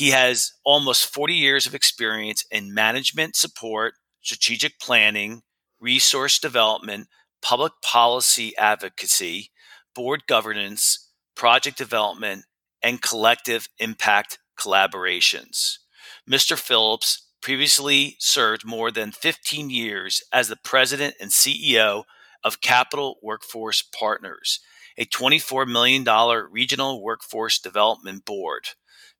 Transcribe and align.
He 0.00 0.12
has 0.12 0.54
almost 0.64 1.12
40 1.12 1.34
years 1.34 1.66
of 1.66 1.74
experience 1.74 2.46
in 2.50 2.72
management 2.72 3.36
support, 3.36 3.96
strategic 4.22 4.80
planning, 4.80 5.42
resource 5.78 6.38
development, 6.38 7.08
public 7.42 7.74
policy 7.82 8.56
advocacy, 8.56 9.50
board 9.94 10.22
governance, 10.26 11.10
project 11.34 11.76
development, 11.76 12.46
and 12.82 13.02
collective 13.02 13.68
impact 13.78 14.38
collaborations. 14.58 15.80
Mr. 16.26 16.56
Phillips 16.58 17.26
previously 17.42 18.16
served 18.18 18.64
more 18.64 18.90
than 18.90 19.12
15 19.12 19.68
years 19.68 20.22
as 20.32 20.48
the 20.48 20.56
president 20.56 21.14
and 21.20 21.30
CEO 21.30 22.04
of 22.42 22.62
Capital 22.62 23.18
Workforce 23.22 23.82
Partners, 23.82 24.60
a 24.96 25.04
$24 25.04 25.68
million 25.68 26.06
regional 26.50 27.02
workforce 27.02 27.58
development 27.58 28.24
board. 28.24 28.68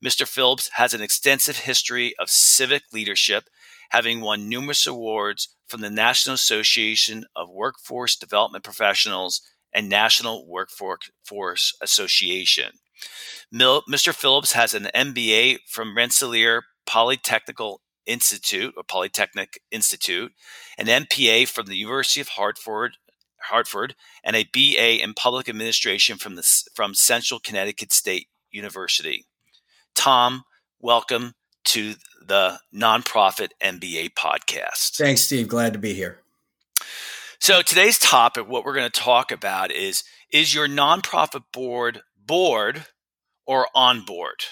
Mr. 0.04 0.26
Phillips 0.26 0.70
has 0.74 0.94
an 0.94 1.02
extensive 1.02 1.58
history 1.58 2.14
of 2.18 2.30
civic 2.30 2.84
leadership, 2.92 3.44
having 3.90 4.20
won 4.20 4.48
numerous 4.48 4.86
awards 4.86 5.54
from 5.66 5.82
the 5.82 5.90
National 5.90 6.34
Association 6.34 7.24
of 7.36 7.50
Workforce 7.50 8.16
Development 8.16 8.64
Professionals 8.64 9.42
and 9.74 9.88
National 9.88 10.46
Workforce 10.48 11.74
Association. 11.82 12.72
Mr. 13.52 14.14
Phillips 14.14 14.52
has 14.52 14.74
an 14.74 14.88
MBA 14.94 15.58
from 15.68 15.96
Rensselaer 15.96 16.64
Polytechnical 16.88 17.78
Institute 18.06 18.74
or 18.76 18.82
Polytechnic 18.82 19.60
Institute, 19.70 20.32
an 20.78 20.86
MPA 20.86 21.46
from 21.46 21.66
the 21.66 21.76
University 21.76 22.20
of 22.20 22.28
Hartford, 22.28 22.96
Hartford, 23.42 23.94
and 24.24 24.34
a 24.34 24.48
BA 24.52 25.02
in 25.02 25.14
Public 25.14 25.48
Administration 25.48 26.16
from 26.16 26.36
the 26.36 26.64
from 26.74 26.94
Central 26.94 27.38
Connecticut 27.38 27.92
State 27.92 28.28
University. 28.50 29.26
Tom, 30.00 30.44
welcome 30.80 31.34
to 31.62 31.92
the 32.26 32.58
nonprofit 32.74 33.48
MBA 33.62 34.14
podcast. 34.14 34.96
Thanks, 34.96 35.20
Steve. 35.20 35.46
Glad 35.46 35.74
to 35.74 35.78
be 35.78 35.92
here. 35.92 36.20
So 37.38 37.60
today's 37.60 37.98
topic, 37.98 38.48
what 38.48 38.64
we're 38.64 38.72
going 38.72 38.90
to 38.90 39.00
talk 39.00 39.30
about 39.30 39.70
is 39.70 40.02
is 40.32 40.54
your 40.54 40.66
nonprofit 40.66 41.42
board 41.52 42.00
bored 42.16 42.86
or 43.44 43.66
on 43.74 44.00
board, 44.06 44.42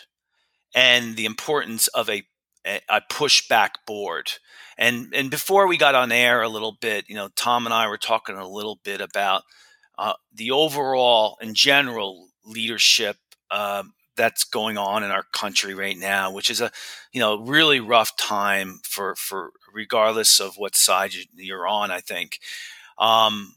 and 0.74 1.16
the 1.16 1.24
importance 1.24 1.86
of 1.88 2.10
a 2.10 2.24
a 2.66 3.00
pushback 3.10 3.70
board. 3.86 4.32
And 4.76 5.14
and 5.14 5.30
before 5.30 5.66
we 5.66 5.78
got 5.78 5.94
on 5.94 6.12
air 6.12 6.42
a 6.42 6.48
little 6.50 6.76
bit, 6.78 7.08
you 7.08 7.14
know, 7.14 7.30
Tom 7.36 7.64
and 7.64 7.72
I 7.72 7.88
were 7.88 7.96
talking 7.96 8.36
a 8.36 8.46
little 8.46 8.78
bit 8.84 9.00
about 9.00 9.44
uh, 9.96 10.12
the 10.30 10.50
overall 10.50 11.38
and 11.40 11.56
general 11.56 12.28
leadership 12.44 13.16
um, 13.50 13.94
that's 14.18 14.44
going 14.44 14.76
on 14.76 15.02
in 15.02 15.10
our 15.10 15.22
country 15.32 15.72
right 15.72 15.96
now, 15.96 16.30
which 16.30 16.50
is 16.50 16.60
a 16.60 16.70
you 17.12 17.20
know 17.20 17.40
really 17.40 17.80
rough 17.80 18.14
time 18.18 18.80
for 18.82 19.14
for 19.14 19.52
regardless 19.72 20.40
of 20.40 20.56
what 20.56 20.76
side 20.76 21.12
you're 21.34 21.66
on. 21.66 21.90
I 21.90 22.00
think, 22.00 22.40
um, 22.98 23.54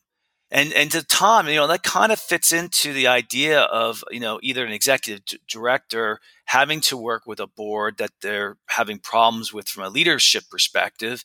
and 0.50 0.72
and 0.74 0.90
to 0.92 1.04
Tom, 1.04 1.50
you 1.50 1.56
know 1.56 1.68
that 1.68 1.84
kind 1.84 2.14
of 2.14 2.20
fits 2.20 2.54
into 2.54 2.94
the 2.94 3.08
idea 3.08 3.62
of 3.62 4.04
you 4.12 4.22
know 4.22 4.40
either 4.42 4.66
an 4.66 4.72
executive 4.72 5.40
director 5.50 6.22
having 6.46 6.82
to 6.82 6.98
work 6.98 7.26
with 7.26 7.40
a 7.40 7.48
board 7.48 7.98
that 7.98 8.12
they're 8.22 8.58
having 8.68 9.00
problems 9.00 9.52
with 9.54 9.68
from 9.68 9.84
a 9.84 9.90
leadership 9.90 10.44
perspective, 10.50 11.24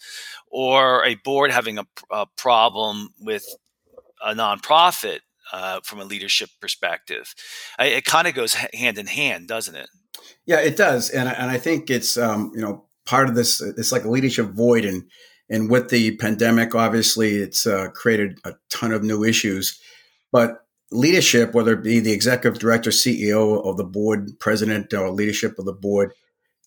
or 0.48 1.04
a 1.04 1.14
board 1.16 1.52
having 1.52 1.78
a, 1.78 1.86
a 2.10 2.26
problem 2.36 3.10
with 3.20 3.46
a 4.24 4.34
nonprofit 4.34 5.20
uh, 5.52 5.80
from 5.84 6.00
a 6.00 6.04
leadership 6.04 6.50
perspective. 6.60 7.34
I, 7.78 7.86
it 7.86 8.04
kind 8.04 8.26
of 8.26 8.34
goes 8.34 8.54
hand 8.54 8.98
in 8.98 9.06
hand, 9.06 9.48
doesn't 9.48 9.74
it? 9.74 9.88
Yeah, 10.46 10.60
it 10.60 10.76
does, 10.76 11.10
and 11.10 11.28
and 11.28 11.50
I 11.50 11.58
think 11.58 11.90
it's 11.90 12.16
um, 12.16 12.52
you 12.54 12.60
know 12.60 12.86
part 13.04 13.28
of 13.28 13.34
this. 13.34 13.60
It's 13.60 13.92
like 13.92 14.04
a 14.04 14.10
leadership 14.10 14.46
void, 14.50 14.84
and 14.84 15.04
and 15.48 15.70
with 15.70 15.90
the 15.90 16.16
pandemic, 16.16 16.74
obviously, 16.74 17.36
it's 17.36 17.66
uh, 17.66 17.88
created 17.90 18.38
a 18.44 18.54
ton 18.70 18.92
of 18.92 19.02
new 19.02 19.24
issues. 19.24 19.80
But 20.32 20.64
leadership, 20.90 21.54
whether 21.54 21.72
it 21.72 21.82
be 21.82 22.00
the 22.00 22.12
executive 22.12 22.58
director, 22.58 22.90
CEO 22.90 23.64
of 23.64 23.76
the 23.76 23.84
board, 23.84 24.38
president, 24.38 24.92
or 24.92 25.10
leadership 25.10 25.58
of 25.58 25.64
the 25.64 25.72
board, 25.72 26.12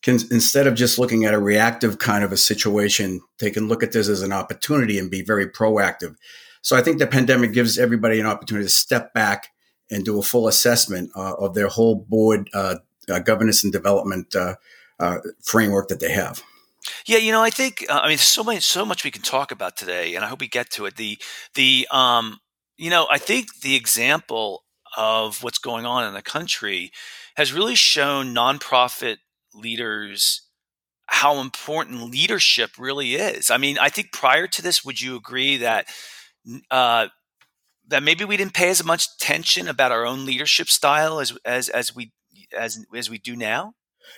can 0.02 0.20
instead 0.32 0.68
of 0.68 0.76
just 0.76 0.98
looking 0.98 1.26
at 1.26 1.34
a 1.34 1.40
reactive 1.40 2.00
kind 2.00 2.24
of 2.24 2.32
a 2.32 2.38
situation, 2.38 3.22
they 3.40 3.52
can 3.52 3.68
look 3.68 3.84
at 3.84 3.92
this 3.92 4.08
as 4.08 4.22
an 4.22 4.32
opportunity 4.32 4.98
and 4.98 5.12
be 5.12 5.22
very 5.22 5.48
proactive. 5.48 6.16
So 6.62 6.76
I 6.76 6.82
think 6.82 7.00
the 7.00 7.08
pandemic 7.08 7.54
gives 7.54 7.78
everybody 7.78 8.20
an 8.20 8.26
opportunity 8.26 8.66
to 8.66 8.72
step 8.72 9.14
back 9.14 9.50
and 9.90 10.06
do 10.06 10.20
a 10.20 10.24
full 10.24 10.48
assessment 10.48 11.12
uh, 11.16 11.34
of 11.36 11.54
their 11.54 11.68
whole 11.68 11.96
board 11.96 12.50
uh, 12.54 12.76
uh, 13.10 13.20
governance 13.20 13.64
and 13.64 13.74
development 13.74 14.36
uh, 14.36 14.56
uh, 15.00 15.18
framework 15.44 15.88
that 15.88 16.00
they 16.00 16.12
have. 16.12 16.44
Yeah, 17.06 17.18
you 17.18 17.32
know, 17.32 17.42
I 17.42 17.50
think 17.50 17.86
uh, 17.90 18.00
I 18.04 18.10
mean, 18.10 18.18
so 18.18 18.44
much, 18.44 18.64
so 18.64 18.86
much 18.86 19.04
we 19.04 19.12
can 19.12 19.22
talk 19.22 19.52
about 19.52 19.78
today, 19.78 20.16
and 20.16 20.24
I 20.24 20.28
hope 20.28 20.40
we 20.40 20.48
get 20.48 20.70
to 20.72 20.86
it. 20.86 20.96
The 20.96 21.18
the 21.56 21.88
um, 21.92 22.40
you 22.78 22.90
know, 22.90 23.08
I 23.10 23.18
think 23.18 23.62
the 23.62 23.76
example 23.76 24.64
of 24.98 25.44
what's 25.44 25.60
going 25.60 25.86
on 25.86 26.08
in 26.08 26.14
the 26.14 26.22
country 26.22 26.92
has 27.36 27.54
really 27.54 27.76
shown 27.76 28.34
nonprofit 28.34 29.18
leaders 29.54 30.44
how 31.08 31.40
important 31.40 32.12
leadership 32.12 32.72
really 32.78 33.16
is. 33.16 33.50
I 33.50 33.58
mean, 33.58 33.78
I 33.80 33.90
think 33.90 34.12
prior 34.12 34.48
to 34.48 34.62
this, 34.62 34.86
would 34.86 35.02
you 35.02 35.16
agree 35.16 35.58
that 35.58 35.88
uh, 36.72 37.08
that 37.88 38.04
maybe 38.04 38.26
we 38.26 38.38
didn't 38.38 38.54
pay 38.54 38.70
as 38.70 38.84
much 38.84 39.08
attention 39.16 39.68
about 39.68 39.92
our 39.92 40.06
own 40.06 40.26
leadership 40.26 40.70
style 40.70 41.20
as 41.20 41.38
as 41.46 41.70
as 41.70 41.96
we 41.96 42.12
as 42.58 42.86
as 42.96 43.10
we 43.10 43.18
do 43.18 43.36
now? 43.36 43.74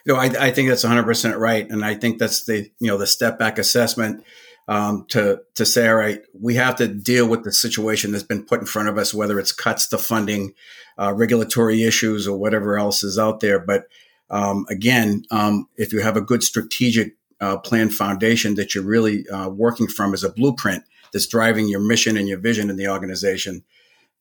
You 0.06 0.14
know, 0.14 0.20
I, 0.20 0.26
I 0.26 0.52
think 0.52 0.70
that's 0.70 0.84
100 0.84 1.04
percent 1.04 1.38
right, 1.38 1.70
and 1.70 1.84
I 1.84 1.96
think 1.96 2.20
that's 2.20 2.46
the 2.46 2.70
you 2.80 2.88
know 2.88 2.98
the 2.98 3.08
step 3.08 3.40
back 3.40 3.58
assessment 3.58 4.24
um, 4.68 5.06
to 5.10 5.42
to 5.56 5.66
say, 5.66 5.88
all 5.88 5.96
right, 5.96 6.22
we 6.40 6.56
have 6.56 6.76
to 6.78 6.88
deal 6.88 7.28
with 7.28 7.44
the 7.44 7.52
situation 7.52 8.12
that's 8.12 8.24
been 8.24 8.46
put 8.46 8.62
in 8.62 8.66
front 8.66 8.90
of 8.90 8.98
us, 8.98 9.14
whether 9.14 9.40
it's 9.40 9.52
cuts 9.52 9.88
to 9.90 9.98
funding, 9.98 10.54
uh, 10.98 11.14
regulatory 11.14 11.84
issues, 11.84 12.28
or 12.28 12.38
whatever 12.38 12.78
else 12.78 13.04
is 13.04 13.18
out 13.18 13.40
there. 13.40 13.60
But 13.60 13.86
um, 14.30 14.66
again, 14.70 15.24
um, 15.32 15.68
if 15.78 15.92
you 15.92 16.00
have 16.00 16.18
a 16.18 16.22
good 16.22 16.44
strategic 16.44 17.16
uh, 17.42 17.58
plan 17.58 17.90
foundation 17.90 18.56
that 18.56 18.74
you're 18.74 18.84
really 18.84 19.28
uh, 19.30 19.50
working 19.50 19.88
from 19.88 20.14
as 20.14 20.24
a 20.24 20.32
blueprint, 20.32 20.84
that's 21.12 21.28
driving 21.28 21.68
your 21.68 21.80
mission 21.80 22.18
and 22.18 22.28
your 22.28 22.40
vision 22.40 22.70
in 22.70 22.78
the 22.78 22.88
organization, 22.88 23.64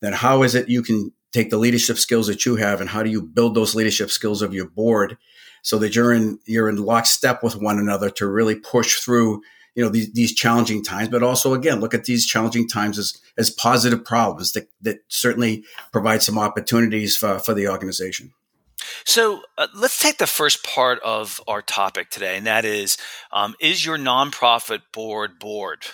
then 0.01 0.13
how 0.13 0.43
is 0.43 0.55
it 0.55 0.69
you 0.69 0.83
can 0.83 1.13
take 1.33 1.51
the 1.51 1.59
leadership 1.59 1.99
skills 1.99 2.27
that 2.27 2.45
you 2.45 2.57
have 2.57 2.81
and 2.81 2.91
how 2.91 3.03
do 3.03 3.11
you 3.11 3.23
build 3.23 3.55
those 3.55 3.75
leadership 3.75 4.11
skills 4.11 4.43
of 4.43 4.55
your 4.55 4.69
board 4.69 5.17
so 5.63 5.79
that 5.79 5.95
you're 5.95 6.13
in 6.13 6.39
you're 6.47 6.69
in 6.69 6.77
lockstep 6.77 7.43
with 7.43 7.61
one 7.61 7.79
another 7.79 8.11
to 8.11 8.27
really 8.27 8.55
push 8.55 8.97
through 8.97 9.43
you 9.75 9.85
know 9.85 9.91
these, 9.91 10.13
these 10.13 10.35
challenging 10.35 10.83
times? 10.83 11.09
But 11.09 11.23
also 11.23 11.55
again 11.55 11.81
look 11.81 11.95
at 11.95 12.05
these 12.05 12.27
challenging 12.27 12.69
times 12.69 12.99
as 12.99 13.21
as 13.37 13.51
positive 13.51 14.05
problems 14.05 14.53
that 14.53 14.69
that 14.83 15.01
certainly 15.09 15.65
provide 15.93 16.23
some 16.23 16.39
opportunities 16.39 17.17
for, 17.17 17.39
for 17.39 17.55
the 17.55 17.69
organization. 17.69 18.33
So 19.05 19.43
uh, 19.59 19.69
let's 19.75 19.99
take 19.99 20.17
the 20.17 20.27
first 20.27 20.65
part 20.65 20.99
of 21.05 21.41
our 21.47 21.63
topic 21.63 22.11
today 22.11 22.37
and 22.37 22.47
that 22.47 22.65
is 22.65 22.97
um, 23.31 23.55
is 23.61 23.85
your 23.85 23.99
nonprofit 23.99 24.81
board 24.93 25.39
bored 25.39 25.87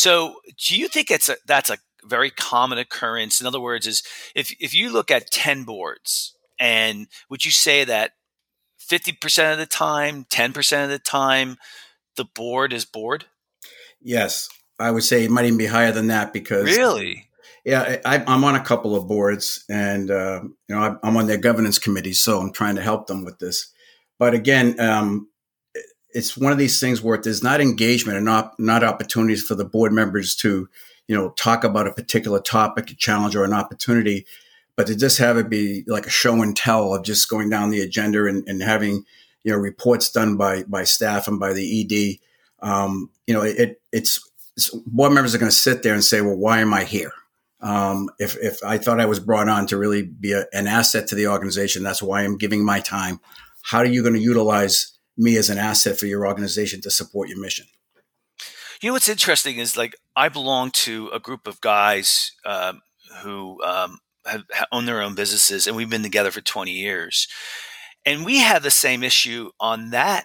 so 0.00 0.36
do 0.66 0.76
you 0.76 0.88
think 0.88 1.10
it's 1.10 1.28
a, 1.28 1.36
that's 1.46 1.68
a 1.68 1.78
very 2.04 2.30
common 2.30 2.78
occurrence 2.78 3.40
in 3.40 3.46
other 3.46 3.60
words 3.60 3.86
is 3.86 4.02
if, 4.34 4.54
if 4.58 4.74
you 4.74 4.90
look 4.90 5.10
at 5.10 5.30
10 5.30 5.64
boards 5.64 6.34
and 6.58 7.06
would 7.28 7.44
you 7.44 7.50
say 7.50 7.84
that 7.84 8.12
50% 8.90 9.52
of 9.52 9.58
the 9.58 9.66
time 9.66 10.24
10% 10.24 10.84
of 10.84 10.90
the 10.90 10.98
time 10.98 11.58
the 12.16 12.24
board 12.24 12.72
is 12.72 12.84
bored? 12.84 13.26
Yes, 14.00 14.48
I 14.78 14.90
would 14.90 15.04
say 15.04 15.24
it 15.24 15.30
might 15.30 15.44
even 15.44 15.58
be 15.58 15.66
higher 15.66 15.92
than 15.92 16.06
that 16.06 16.32
because 16.32 16.64
really, 16.64 17.28
yeah, 17.64 17.98
I, 18.04 18.24
am 18.26 18.44
on 18.44 18.56
a 18.56 18.64
couple 18.64 18.96
of 18.96 19.06
boards, 19.06 19.64
and 19.68 20.10
uh, 20.10 20.40
you 20.42 20.74
know 20.74 20.98
I'm 21.02 21.16
on 21.18 21.26
their 21.26 21.36
governance 21.36 21.78
committee, 21.78 22.14
so 22.14 22.40
I'm 22.40 22.52
trying 22.52 22.76
to 22.76 22.82
help 22.82 23.06
them 23.06 23.24
with 23.24 23.38
this. 23.38 23.70
But 24.18 24.32
again, 24.32 24.80
um, 24.80 25.28
it's 26.12 26.36
one 26.36 26.52
of 26.52 26.58
these 26.58 26.80
things 26.80 27.02
where 27.02 27.18
there's 27.18 27.42
not 27.42 27.60
engagement 27.60 28.16
and 28.16 28.24
not 28.24 28.58
not 28.58 28.84
opportunities 28.84 29.42
for 29.42 29.54
the 29.54 29.64
board 29.64 29.92
members 29.92 30.34
to 30.36 30.68
you 31.08 31.16
know 31.16 31.30
talk 31.30 31.64
about 31.64 31.86
a 31.86 31.92
particular 31.92 32.40
topic, 32.40 32.90
a 32.90 32.94
challenge, 32.94 33.36
or 33.36 33.44
an 33.44 33.52
opportunity. 33.52 34.26
But 34.76 34.86
to 34.86 34.96
just 34.96 35.18
have 35.18 35.36
it 35.36 35.50
be 35.50 35.84
like 35.86 36.06
a 36.06 36.10
show 36.10 36.40
and 36.42 36.56
tell 36.56 36.94
of 36.94 37.04
just 37.04 37.28
going 37.28 37.50
down 37.50 37.70
the 37.70 37.80
agenda 37.80 38.26
and, 38.26 38.46
and 38.48 38.62
having 38.62 39.04
you 39.44 39.52
know 39.52 39.58
reports 39.58 40.10
done 40.10 40.36
by 40.36 40.64
by 40.64 40.84
staff 40.84 41.28
and 41.28 41.38
by 41.38 41.52
the 41.52 41.80
ED. 41.82 42.66
Um, 42.66 43.10
you 43.26 43.32
know, 43.32 43.42
it, 43.42 43.80
it's, 43.90 44.20
it's, 44.56 44.68
board 44.86 45.12
members 45.12 45.34
are 45.34 45.38
going 45.38 45.50
to 45.50 45.56
sit 45.56 45.82
there 45.82 45.94
and 45.94 46.04
say, 46.04 46.20
"Well, 46.20 46.36
why 46.36 46.60
am 46.60 46.74
I 46.74 46.84
here?" 46.84 47.12
Um, 47.60 48.08
if 48.18 48.36
if 48.38 48.62
I 48.64 48.78
thought 48.78 49.00
I 49.00 49.06
was 49.06 49.20
brought 49.20 49.48
on 49.48 49.66
to 49.68 49.76
really 49.76 50.02
be 50.02 50.32
a, 50.32 50.46
an 50.52 50.66
asset 50.66 51.08
to 51.08 51.14
the 51.14 51.28
organization, 51.28 51.82
that's 51.82 52.02
why 52.02 52.22
I'm 52.22 52.38
giving 52.38 52.64
my 52.64 52.80
time. 52.80 53.20
How 53.62 53.78
are 53.78 53.86
you 53.86 54.02
going 54.02 54.14
to 54.14 54.20
utilize 54.20 54.98
me 55.20 55.36
as 55.36 55.50
an 55.50 55.58
asset 55.58 55.98
for 55.98 56.06
your 56.06 56.26
organization 56.26 56.80
to 56.82 56.90
support 56.90 57.28
your 57.28 57.40
mission? 57.40 57.66
You 58.80 58.88
know 58.88 58.94
what's 58.94 59.08
interesting 59.08 59.58
is 59.58 59.76
like 59.76 59.94
I 60.16 60.28
belong 60.30 60.70
to 60.70 61.10
a 61.12 61.20
group 61.20 61.46
of 61.46 61.60
guys 61.60 62.32
um, 62.46 62.80
who 63.22 63.62
um, 63.62 63.98
have, 64.26 64.44
have 64.52 64.68
own 64.72 64.86
their 64.86 65.02
own 65.02 65.14
businesses, 65.14 65.66
and 65.66 65.76
we've 65.76 65.90
been 65.90 66.02
together 66.02 66.30
for 66.30 66.40
20 66.40 66.70
years. 66.70 67.28
And 68.06 68.24
we 68.24 68.38
have 68.38 68.62
the 68.62 68.70
same 68.70 69.02
issue 69.02 69.50
on 69.60 69.90
that 69.90 70.24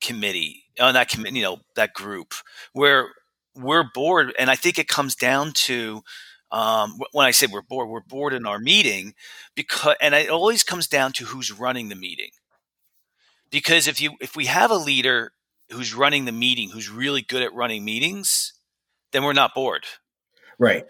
committee, 0.00 0.64
on 0.80 0.94
that 0.94 1.08
committee, 1.10 1.36
you 1.36 1.42
know, 1.42 1.58
that 1.76 1.92
group 1.92 2.32
where 2.72 3.08
we're 3.54 3.84
bored. 3.94 4.32
And 4.38 4.48
I 4.48 4.56
think 4.56 4.78
it 4.78 4.88
comes 4.88 5.14
down 5.14 5.52
to, 5.52 6.00
um, 6.50 6.98
when 7.12 7.26
I 7.26 7.32
say 7.32 7.46
we're 7.46 7.60
bored, 7.60 7.90
we're 7.90 8.00
bored 8.00 8.32
in 8.32 8.46
our 8.46 8.58
meeting 8.58 9.12
because, 9.54 9.96
and 10.00 10.14
it 10.14 10.30
always 10.30 10.64
comes 10.64 10.88
down 10.88 11.12
to 11.12 11.26
who's 11.26 11.52
running 11.52 11.90
the 11.90 11.94
meeting. 11.94 12.30
Because 13.50 13.88
if 13.88 14.00
you, 14.00 14.12
if 14.20 14.36
we 14.36 14.46
have 14.46 14.70
a 14.70 14.76
leader 14.76 15.32
who's 15.70 15.94
running 15.94 16.24
the 16.24 16.32
meeting, 16.32 16.70
who's 16.70 16.88
really 16.88 17.22
good 17.22 17.42
at 17.42 17.54
running 17.54 17.84
meetings, 17.84 18.52
then 19.12 19.24
we're 19.24 19.32
not 19.32 19.54
bored. 19.54 19.84
Right. 20.58 20.84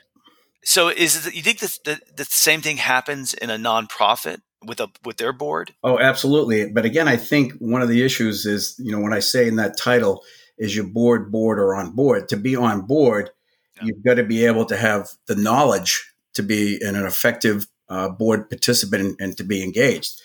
So 0.63 0.89
is 0.89 1.27
it, 1.27 1.35
you 1.35 1.43
think 1.43 1.61
that 1.61 1.79
the, 1.85 2.01
the 2.17 2.25
same 2.25 2.61
thing 2.61 2.77
happens 2.77 3.35
in 3.35 3.51
a 3.51 3.57
nonprofit? 3.57 4.41
with 4.65 4.81
a 4.81 4.89
with 5.05 5.17
their 5.17 5.33
board? 5.33 5.75
Oh, 5.83 5.99
absolutely. 5.99 6.71
But 6.71 6.85
again, 6.85 7.09
I 7.09 7.17
think 7.17 7.55
one 7.55 7.83
of 7.83 7.89
the 7.89 8.05
issues 8.05 8.47
is, 8.47 8.75
you 8.79 8.93
know, 8.93 9.01
when 9.01 9.13
I 9.13 9.21
say 9.21 9.49
in 9.49 9.57
that 9.57 9.77
title, 9.77 10.23
is 10.59 10.75
your 10.77 10.85
board 10.85 11.33
bored 11.33 11.59
or 11.59 11.75
on 11.75 11.93
board? 11.93 12.29
To 12.29 12.37
be 12.37 12.57
on 12.57 12.83
board, 12.83 13.31
yeah. 13.77 13.85
you've 13.87 14.05
got 14.05 14.15
to 14.15 14.25
be 14.25 14.45
able 14.45 14.67
to 14.67 14.77
have 14.77 15.09
the 15.27 15.37
knowledge 15.37 16.13
to 16.35 16.43
be 16.43 16.81
an 16.83 16.97
effective 16.97 17.67
uh, 17.89 18.09
board 18.09 18.49
participant 18.49 19.03
and, 19.03 19.17
and, 19.19 19.37
to 19.37 19.43
be 19.43 19.65
engaged. 19.65 20.21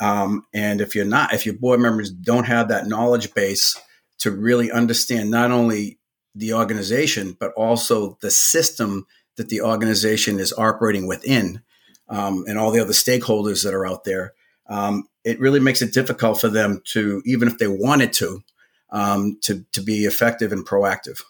Um, 0.00 0.46
and 0.52 0.80
if 0.80 0.94
you're 0.94 1.04
not, 1.04 1.32
if 1.32 1.46
your 1.46 1.54
board 1.54 1.80
members 1.80 2.10
don't 2.10 2.44
have 2.44 2.68
that 2.68 2.86
knowledge 2.86 3.32
base 3.34 3.80
to 4.18 4.30
really 4.30 4.70
understand 4.70 5.30
not 5.30 5.50
only 5.50 5.98
the 6.34 6.52
organization 6.52 7.34
but 7.38 7.52
also 7.52 8.18
the 8.20 8.30
system 8.30 9.06
that 9.36 9.48
the 9.48 9.62
organization 9.62 10.38
is 10.38 10.52
operating 10.58 11.06
within, 11.06 11.62
um, 12.08 12.44
and 12.46 12.58
all 12.58 12.70
the 12.70 12.80
other 12.80 12.92
stakeholders 12.92 13.64
that 13.64 13.74
are 13.74 13.86
out 13.86 14.04
there, 14.04 14.34
um, 14.68 15.08
it 15.24 15.40
really 15.40 15.60
makes 15.60 15.82
it 15.82 15.92
difficult 15.92 16.40
for 16.40 16.48
them 16.48 16.80
to, 16.84 17.22
even 17.24 17.48
if 17.48 17.58
they 17.58 17.66
wanted 17.66 18.12
to, 18.14 18.42
um, 18.90 19.38
to 19.42 19.64
to 19.72 19.82
be 19.82 20.04
effective 20.04 20.52
and 20.52 20.66
proactive. 20.66 21.20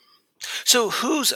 So 0.65 0.91
who's 0.91 1.33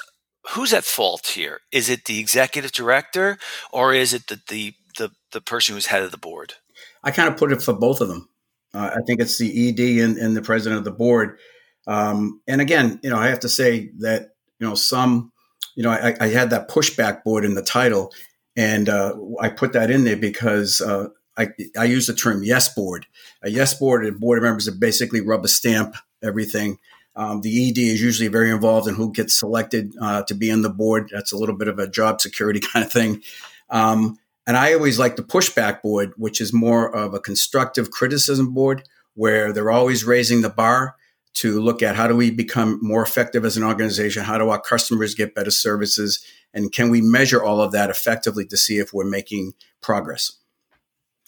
who's 0.51 0.73
at 0.73 0.85
fault 0.85 1.27
here? 1.29 1.61
Is 1.73 1.89
it 1.89 2.05
the 2.05 2.19
executive 2.19 2.73
director 2.73 3.39
or 3.73 3.95
is 3.95 4.13
it 4.13 4.27
the 4.29 4.41
the 4.49 4.75
the, 4.99 5.11
the 5.33 5.41
person 5.41 5.75
who's 5.75 5.87
head 5.87 6.03
of 6.03 6.11
the 6.11 6.19
board? 6.19 6.55
I 7.03 7.11
kind 7.11 7.29
of 7.29 7.37
put 7.37 7.53
it 7.53 7.63
for 7.63 7.75
both 7.75 8.01
of 8.01 8.09
them. 8.09 8.29
Uh, 8.73 8.91
I 8.95 9.01
think 9.07 9.21
it's 9.21 9.39
the 9.39 9.69
ED 9.69 10.05
and, 10.05 10.17
and 10.17 10.37
the 10.37 10.43
president 10.43 10.79
of 10.79 10.85
the 10.85 10.91
board. 10.91 11.39
Um, 11.87 12.41
and 12.47 12.61
again, 12.61 13.01
you 13.03 13.11
know, 13.11 13.17
I 13.17 13.29
have 13.29 13.41
to 13.41 13.49
say 13.49 13.91
that 13.99 14.31
you 14.59 14.69
know 14.69 14.75
some, 14.75 15.33
you 15.75 15.83
know, 15.83 15.91
I, 15.91 16.15
I 16.21 16.29
had 16.29 16.51
that 16.51 16.69
pushback 16.69 17.25
board 17.25 17.45
in 17.45 17.55
the 17.55 17.63
title, 17.63 18.13
and 18.57 18.89
uh, 18.89 19.17
I 19.41 19.49
put 19.49 19.73
that 19.73 19.91
in 19.91 20.05
there 20.05 20.17
because 20.17 20.81
uh, 20.81 21.09
I, 21.37 21.49
I 21.79 21.85
use 21.85 22.07
the 22.07 22.15
term 22.15 22.45
yes 22.45 22.73
board. 22.73 23.07
A 23.43 23.51
yes 23.51 23.75
board 23.75 24.05
and 24.05 24.21
board 24.21 24.39
of 24.39 24.45
members 24.45 24.69
are 24.69 24.73
basically 24.73 25.21
rubber 25.21 25.49
stamp 25.49 25.97
everything. 26.23 26.79
Um, 27.17 27.41
the 27.41 27.69
ED 27.69 27.79
is 27.79 28.01
usually 28.01 28.29
very 28.29 28.51
involved 28.51 28.89
in 28.89 28.95
who 28.95 29.13
gets 29.13 29.39
selected 29.39 29.95
uh, 30.01 30.23
to 30.25 30.35
be 30.35 30.51
on 30.51 30.63
the 30.63 30.71
board. 30.71 31.11
That's 31.13 31.33
a 31.33 31.37
little 31.37 31.57
bit 31.57 31.69
of 31.69 31.79
a 31.79 31.89
job 31.89 32.21
security 32.21 32.61
kind 32.73 32.85
of 32.85 32.93
thing. 32.93 33.23
Um, 33.69 34.19
and 34.51 34.57
I 34.57 34.75
always 34.75 34.99
like 34.99 35.15
the 35.15 35.23
pushback 35.23 35.81
board, 35.81 36.13
which 36.17 36.41
is 36.41 36.53
more 36.53 36.93
of 36.93 37.15
a 37.15 37.21
constructive 37.21 37.93
criticism 37.93 38.53
board 38.53 38.83
where 39.15 39.53
they're 39.53 39.71
always 39.71 40.03
raising 40.03 40.41
the 40.41 40.49
bar 40.49 40.97
to 41.35 41.61
look 41.61 41.85
at 41.85 41.95
how 41.95 42.09
do 42.09 42.17
we 42.17 42.33
become 42.33 42.81
more 42.83 43.01
effective 43.01 43.45
as 43.45 43.57
an 43.57 43.63
organization? 43.63 44.25
How 44.25 44.39
do 44.39 44.49
our 44.49 44.61
customers 44.61 45.15
get 45.15 45.37
better 45.37 45.53
services? 45.53 46.21
And 46.53 46.73
can 46.73 46.91
we 46.91 47.01
measure 47.01 47.41
all 47.41 47.61
of 47.61 47.71
that 47.71 47.91
effectively 47.91 48.45
to 48.47 48.57
see 48.57 48.79
if 48.79 48.93
we're 48.93 49.05
making 49.05 49.53
progress? 49.81 50.33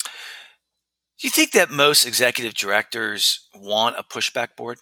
Do 0.03 1.29
you 1.29 1.31
think 1.31 1.53
that 1.53 1.71
most 1.71 2.05
executive 2.05 2.55
directors 2.55 3.49
want 3.55 3.95
a 4.01 4.03
pushback 4.03 4.57
board? 4.57 4.79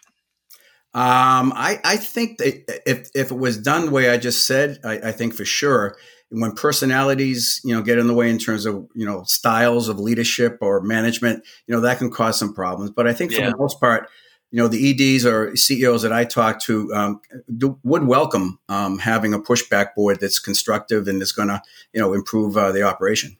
Um, 0.94 1.52
I, 1.54 1.78
I 1.84 1.98
think 1.98 2.38
that 2.38 2.80
if, 2.86 3.10
if 3.14 3.30
it 3.30 3.36
was 3.36 3.58
done 3.58 3.84
the 3.84 3.90
way 3.90 4.08
I 4.08 4.16
just 4.16 4.46
said, 4.46 4.78
I, 4.82 4.92
I 4.92 5.12
think 5.12 5.34
for 5.34 5.44
sure 5.44 5.98
when 6.30 6.52
personalities 6.52 7.60
you 7.64 7.74
know 7.74 7.82
get 7.82 7.98
in 7.98 8.06
the 8.06 8.14
way 8.14 8.30
in 8.30 8.38
terms 8.38 8.66
of 8.66 8.86
you 8.94 9.04
know 9.04 9.22
styles 9.24 9.88
of 9.88 9.98
leadership 9.98 10.58
or 10.60 10.80
management 10.80 11.44
you 11.66 11.74
know 11.74 11.80
that 11.80 11.98
can 11.98 12.10
cause 12.10 12.38
some 12.38 12.54
problems 12.54 12.90
but 12.90 13.06
i 13.06 13.12
think 13.12 13.32
for 13.32 13.40
yeah. 13.40 13.50
the 13.50 13.56
most 13.56 13.80
part 13.80 14.08
you 14.50 14.60
know, 14.60 14.68
the 14.68 15.16
EDs 15.16 15.24
or 15.24 15.54
CEOs 15.54 16.02
that 16.02 16.12
I 16.12 16.24
talk 16.24 16.60
to 16.62 16.92
um, 16.92 17.20
do, 17.56 17.78
would 17.84 18.04
welcome 18.04 18.58
um, 18.68 18.98
having 18.98 19.32
a 19.32 19.38
pushback 19.38 19.94
board 19.94 20.18
that's 20.20 20.38
constructive 20.38 21.06
and 21.06 21.22
is 21.22 21.32
going 21.32 21.48
to, 21.48 21.62
you 21.92 22.00
know, 22.00 22.12
improve 22.12 22.56
uh, 22.56 22.72
the 22.72 22.82
operation. 22.82 23.36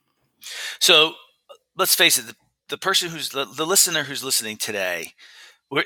So 0.79 1.15
let's 1.77 1.95
face 1.95 2.19
it, 2.19 2.27
the, 2.27 2.37
the 2.69 2.79
person 2.79 3.11
who's 3.11 3.31
the, 3.31 3.45
the, 3.45 3.67
listener 3.67 4.05
who's 4.05 4.23
listening 4.23 4.57
today 4.57 5.15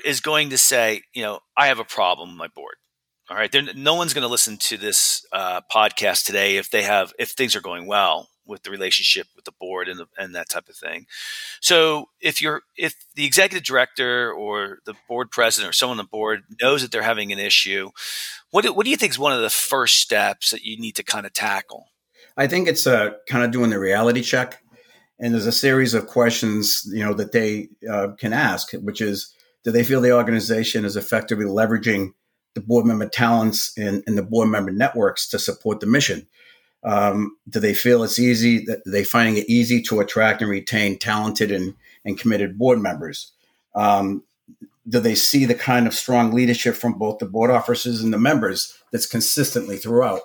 is 0.03 0.19
going 0.19 0.51
to 0.51 0.57
say, 0.57 1.01
you 1.13 1.23
know, 1.23 1.39
I 1.57 1.67
have 1.67 1.79
a 1.79 1.83
problem 1.83 2.29
with 2.29 2.37
my 2.37 2.47
board. 2.47 2.75
All 3.27 3.35
right, 3.35 3.53
no 3.75 3.95
one's 3.95 4.13
going 4.13 4.21
to 4.21 4.27
listen 4.27 4.57
to 4.57 4.77
this 4.77 5.25
uh, 5.31 5.61
podcast 5.73 6.25
today 6.25 6.57
if 6.57 6.69
they 6.69 6.83
have 6.83 7.11
if 7.17 7.31
things 7.31 7.55
are 7.55 7.61
going 7.61 7.87
well 7.87 8.29
with 8.45 8.61
the 8.61 8.69
relationship 8.69 9.25
with 9.35 9.45
the 9.45 9.51
board 9.51 9.87
and, 9.87 9.99
the, 9.99 10.05
and 10.17 10.35
that 10.35 10.47
type 10.47 10.69
of 10.69 10.75
thing. 10.75 11.07
So 11.59 12.09
if 12.21 12.39
you're 12.39 12.61
if 12.77 12.93
the 13.15 13.25
executive 13.25 13.65
director 13.65 14.31
or 14.31 14.77
the 14.85 14.93
board 15.07 15.31
president 15.31 15.71
or 15.71 15.73
someone 15.73 15.99
on 15.99 16.05
the 16.05 16.09
board 16.09 16.43
knows 16.61 16.83
that 16.83 16.91
they're 16.91 17.01
having 17.01 17.31
an 17.31 17.39
issue, 17.39 17.89
what 18.51 18.63
what 18.75 18.83
do 18.83 18.91
you 18.91 18.97
think 18.97 19.13
is 19.13 19.19
one 19.19 19.33
of 19.33 19.41
the 19.41 19.49
first 19.49 19.99
steps 19.99 20.51
that 20.51 20.63
you 20.63 20.79
need 20.79 20.95
to 20.97 21.03
kind 21.03 21.25
of 21.25 21.33
tackle? 21.33 21.87
I 22.37 22.45
think 22.45 22.67
it's 22.67 22.85
uh, 22.85 23.13
kind 23.27 23.43
of 23.43 23.49
doing 23.49 23.71
the 23.71 23.79
reality 23.79 24.21
check, 24.21 24.61
and 25.19 25.33
there's 25.33 25.47
a 25.47 25.51
series 25.51 25.95
of 25.95 26.05
questions 26.05 26.87
you 26.93 27.03
know 27.03 27.15
that 27.15 27.31
they 27.31 27.69
uh, 27.89 28.09
can 28.19 28.33
ask, 28.33 28.71
which 28.73 29.01
is, 29.01 29.33
do 29.63 29.71
they 29.71 29.83
feel 29.83 29.99
the 29.99 30.11
organization 30.11 30.85
is 30.85 30.95
effectively 30.95 31.45
leveraging 31.45 32.13
the 32.55 32.61
board 32.61 32.85
member 32.85 33.07
talents 33.07 33.77
and, 33.77 34.03
and 34.07 34.17
the 34.17 34.23
board 34.23 34.49
member 34.49 34.71
networks 34.71 35.27
to 35.29 35.37
support 35.37 35.79
the 35.79 35.85
mission? 35.85 36.27
Um, 36.83 37.37
do 37.49 37.59
they 37.59 37.73
feel 37.73 38.03
it's 38.03 38.19
easy? 38.19 38.65
That 38.65 38.81
they 38.85 39.03
finding 39.03 39.37
it 39.37 39.49
easy 39.49 39.81
to 39.83 39.99
attract 39.99 40.41
and 40.41 40.49
retain 40.49 40.97
talented 40.97 41.51
and, 41.51 41.75
and 42.03 42.19
committed 42.19 42.57
board 42.57 42.79
members? 42.79 43.31
Um, 43.75 44.23
do 44.87 44.99
they 44.99 45.15
see 45.15 45.45
the 45.45 45.55
kind 45.55 45.87
of 45.87 45.93
strong 45.93 46.31
leadership 46.31 46.75
from 46.75 46.93
both 46.93 47.17
the 47.17 47.25
board 47.25 47.49
officers 47.49 48.01
and 48.01 48.13
the 48.13 48.19
members 48.19 48.77
that's 48.91 49.07
consistently 49.07 49.77
throughout? 49.77 50.21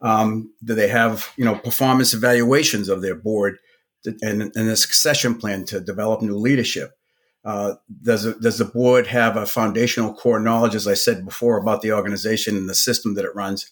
Um, 0.00 0.52
do 0.62 0.74
they 0.74 0.88
have 0.88 1.32
you 1.36 1.44
know 1.44 1.56
performance 1.56 2.12
evaluations 2.12 2.88
of 2.88 3.00
their 3.00 3.14
board 3.14 3.58
and, 4.04 4.42
and 4.42 4.68
a 4.68 4.76
succession 4.76 5.36
plan 5.36 5.64
to 5.66 5.80
develop 5.80 6.20
new 6.20 6.36
leadership? 6.36 6.98
Uh, 7.44 7.74
does 8.02 8.24
it, 8.24 8.40
does 8.40 8.58
the 8.58 8.64
board 8.64 9.06
have 9.06 9.36
a 9.36 9.46
foundational 9.46 10.14
core 10.14 10.40
knowledge, 10.40 10.74
as 10.74 10.88
I 10.88 10.94
said 10.94 11.24
before, 11.26 11.58
about 11.58 11.82
the 11.82 11.92
organization 11.92 12.56
and 12.56 12.68
the 12.68 12.74
system 12.74 13.14
that 13.14 13.24
it 13.24 13.34
runs, 13.34 13.70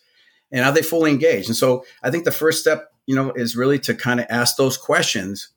and 0.50 0.64
are 0.64 0.72
they 0.72 0.82
fully 0.82 1.10
engaged? 1.10 1.48
And 1.48 1.56
so, 1.56 1.84
I 2.02 2.10
think 2.10 2.24
the 2.24 2.30
first 2.30 2.60
step, 2.60 2.92
you 3.06 3.14
know, 3.14 3.32
is 3.32 3.56
really 3.56 3.78
to 3.80 3.94
kind 3.94 4.20
of 4.20 4.26
ask 4.28 4.56
those 4.56 4.76
questions, 4.76 5.48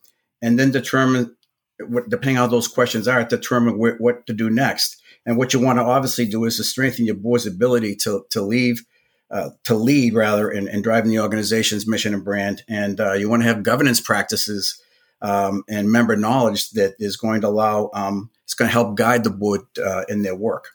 and 0.42 0.58
then 0.58 0.72
determine, 0.72 1.36
what, 1.86 2.10
depending 2.10 2.38
on 2.38 2.44
how 2.44 2.48
those 2.48 2.70
questions 2.70 3.08
are, 3.08 3.24
determine 3.26 3.76
wh- 3.76 4.00
what 4.00 4.26
to 4.28 4.34
do 4.34 4.50
next. 4.50 5.02
And 5.26 5.38
what 5.38 5.54
you 5.54 5.60
want 5.60 5.80
to 5.80 5.84
obviously 5.84 6.26
do 6.26 6.46
is 6.46 6.56
to 6.58 6.64
strengthen 6.64 7.06
your 7.06 7.16
board's 7.16 7.48
ability 7.48 7.96
to 7.98 8.26
to 8.30 8.42
leave. 8.42 8.86
Uh, 9.32 9.50
to 9.64 9.74
lead 9.74 10.14
rather 10.14 10.52
in, 10.52 10.68
in, 10.68 10.84
driving 10.84 11.10
the 11.10 11.20
organization's 11.20 11.88
mission 11.88 12.14
and 12.14 12.24
brand. 12.24 12.64
And 12.70 13.02
uh, 13.02 13.14
you 13.14 13.28
want 13.28 13.42
to 13.42 13.48
have 13.48 13.64
governance 13.64 14.00
practices 14.00 14.80
um, 15.26 15.64
and 15.68 15.92
member 15.92 16.16
knowledge 16.16 16.70
that 16.72 16.96
is 17.00 17.18
going 17.18 17.42
to 17.42 17.48
allow, 17.48 17.90
um, 17.96 18.30
it's 18.44 18.54
going 18.54 18.70
to 18.70 18.74
help 18.74 18.96
guide 18.96 19.24
the 19.24 19.32
board 19.32 19.62
uh, 19.84 20.04
in 20.08 20.22
their 20.22 20.36
work. 20.36 20.70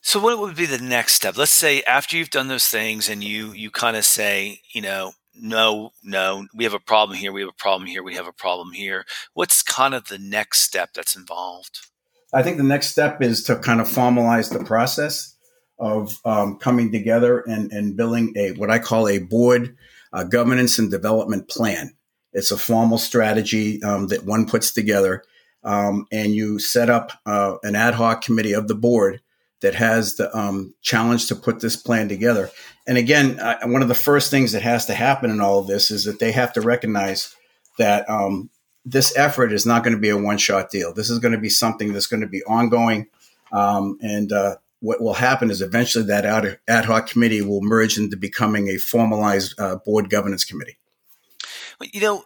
So, 0.00 0.20
what 0.20 0.38
would 0.38 0.56
be 0.56 0.66
the 0.66 0.78
next 0.78 1.14
step? 1.14 1.36
Let's 1.36 1.50
say 1.52 1.82
after 1.82 2.16
you've 2.16 2.30
done 2.30 2.48
those 2.48 2.68
things 2.68 3.10
and 3.10 3.22
you 3.22 3.52
you 3.52 3.70
kind 3.70 3.96
of 3.96 4.04
say, 4.04 4.60
you 4.72 4.80
know, 4.80 5.12
no, 5.34 5.90
no, 6.02 6.46
we 6.54 6.64
have 6.64 6.72
a 6.72 6.78
problem 6.78 7.18
here, 7.18 7.32
we 7.32 7.42
have 7.42 7.50
a 7.50 7.62
problem 7.62 7.86
here, 7.86 8.02
we 8.02 8.14
have 8.14 8.26
a 8.26 8.32
problem 8.32 8.72
here. 8.72 9.04
What's 9.34 9.62
kind 9.62 9.94
of 9.94 10.06
the 10.06 10.18
next 10.18 10.60
step 10.60 10.90
that's 10.94 11.16
involved? 11.16 11.80
I 12.32 12.42
think 12.42 12.56
the 12.56 12.62
next 12.62 12.88
step 12.88 13.20
is 13.20 13.42
to 13.44 13.56
kind 13.56 13.80
of 13.80 13.88
formalize 13.88 14.50
the 14.56 14.64
process 14.64 15.34
of 15.78 16.18
um, 16.24 16.56
coming 16.56 16.90
together 16.90 17.40
and, 17.40 17.70
and 17.70 17.96
building 17.96 18.32
a 18.36 18.52
what 18.52 18.70
I 18.70 18.78
call 18.78 19.08
a 19.08 19.18
board 19.18 19.76
uh, 20.12 20.24
governance 20.24 20.78
and 20.78 20.90
development 20.90 21.48
plan. 21.48 21.96
It's 22.36 22.50
a 22.50 22.58
formal 22.58 22.98
strategy 22.98 23.82
um, 23.82 24.08
that 24.08 24.26
one 24.26 24.46
puts 24.46 24.70
together, 24.70 25.24
um, 25.64 26.06
and 26.12 26.34
you 26.34 26.58
set 26.58 26.90
up 26.90 27.12
uh, 27.24 27.56
an 27.62 27.74
ad 27.74 27.94
hoc 27.94 28.20
committee 28.20 28.52
of 28.52 28.68
the 28.68 28.74
board 28.74 29.22
that 29.62 29.74
has 29.74 30.16
the 30.16 30.36
um, 30.36 30.74
challenge 30.82 31.28
to 31.28 31.34
put 31.34 31.60
this 31.60 31.76
plan 31.76 32.10
together. 32.10 32.50
And 32.86 32.98
again, 32.98 33.40
one 33.64 33.80
of 33.80 33.88
the 33.88 33.94
first 33.94 34.30
things 34.30 34.52
that 34.52 34.60
has 34.60 34.84
to 34.86 34.94
happen 34.94 35.30
in 35.30 35.40
all 35.40 35.58
of 35.58 35.66
this 35.66 35.90
is 35.90 36.04
that 36.04 36.18
they 36.18 36.30
have 36.30 36.52
to 36.52 36.60
recognize 36.60 37.34
that 37.78 38.08
um, 38.08 38.50
this 38.84 39.16
effort 39.16 39.52
is 39.52 39.64
not 39.64 39.82
going 39.82 39.94
to 39.94 40.00
be 40.00 40.10
a 40.10 40.16
one 40.18 40.36
shot 40.36 40.70
deal. 40.70 40.92
This 40.92 41.08
is 41.08 41.18
going 41.18 41.32
to 41.32 41.40
be 41.40 41.48
something 41.48 41.94
that's 41.94 42.06
going 42.06 42.20
to 42.20 42.26
be 42.26 42.44
ongoing. 42.44 43.08
Um, 43.50 43.96
and 44.02 44.30
uh, 44.30 44.56
what 44.80 45.00
will 45.00 45.14
happen 45.14 45.50
is 45.50 45.62
eventually 45.62 46.04
that 46.04 46.58
ad 46.68 46.84
hoc 46.84 47.08
committee 47.08 47.40
will 47.40 47.62
merge 47.62 47.96
into 47.96 48.18
becoming 48.18 48.68
a 48.68 48.76
formalized 48.76 49.58
uh, 49.58 49.76
board 49.76 50.10
governance 50.10 50.44
committee. 50.44 50.76
You 51.80 52.00
know, 52.00 52.24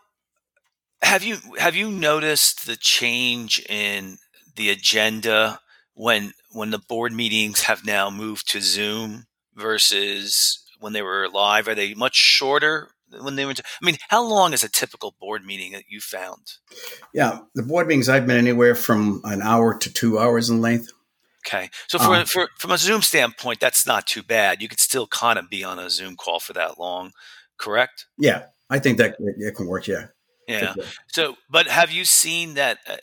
have 1.03 1.23
you 1.23 1.39
have 1.59 1.75
you 1.75 1.91
noticed 1.91 2.67
the 2.67 2.77
change 2.77 3.65
in 3.69 4.19
the 4.57 4.71
agenda 4.71 5.61
when 5.95 6.33
when 6.53 6.71
the 6.71 6.79
board 6.79 7.13
meetings 7.13 7.63
have 7.63 7.85
now 7.85 8.11
moved 8.11 8.49
to 8.51 8.61
Zoom 8.61 9.27
versus 9.55 10.65
when 10.79 10.93
they 10.93 11.03
were 11.03 11.29
live? 11.29 11.69
Are 11.69 11.75
they 11.75 11.95
much 11.95 12.17
shorter 12.17 12.91
when 13.21 13.37
they 13.37 13.45
went 13.45 13.59
to, 13.59 13.65
I 13.83 13.85
mean, 13.85 13.97
how 14.09 14.23
long 14.23 14.53
is 14.53 14.63
a 14.63 14.69
typical 14.69 15.15
board 15.21 15.45
meeting 15.45 15.73
that 15.73 15.85
you 15.89 16.01
found? 16.01 16.53
Yeah, 17.13 17.41
the 17.55 17.63
board 17.63 17.87
meetings 17.87 18.09
I've 18.09 18.27
been 18.27 18.37
anywhere 18.37 18.75
from 18.75 19.21
an 19.25 19.43
hour 19.43 19.77
to 19.77 19.93
two 19.93 20.19
hours 20.19 20.51
in 20.51 20.61
length. 20.61 20.91
Okay, 21.47 21.71
so 21.89 21.99
for, 21.99 22.15
um, 22.15 22.27
for 22.27 22.49
from 22.59 22.71
a 22.71 22.79
Zoom 22.79 23.01
standpoint, 23.01 23.61
that's 23.61 23.87
not 23.87 24.07
too 24.07 24.23
bad. 24.23 24.61
You 24.61 24.69
could 24.69 24.81
still 24.81 25.07
kind 25.07 25.39
of 25.39 25.49
be 25.49 25.65
on 25.65 25.79
a 25.79 25.89
Zoom 25.89 26.15
call 26.15 26.39
for 26.39 26.53
that 26.53 26.79
long, 26.79 27.13
correct? 27.57 28.07
Yeah, 28.19 28.45
I 28.71 28.79
think 28.79 28.99
that 28.99 29.17
it 29.19 29.55
can 29.55 29.67
work. 29.67 29.87
Yeah. 29.87 30.07
Yeah. 30.49 30.75
So, 31.09 31.37
but 31.49 31.69
have 31.69 31.93
you 31.93 32.05
seen 32.05 32.55
that, 32.55 32.79
uh, 32.89 32.97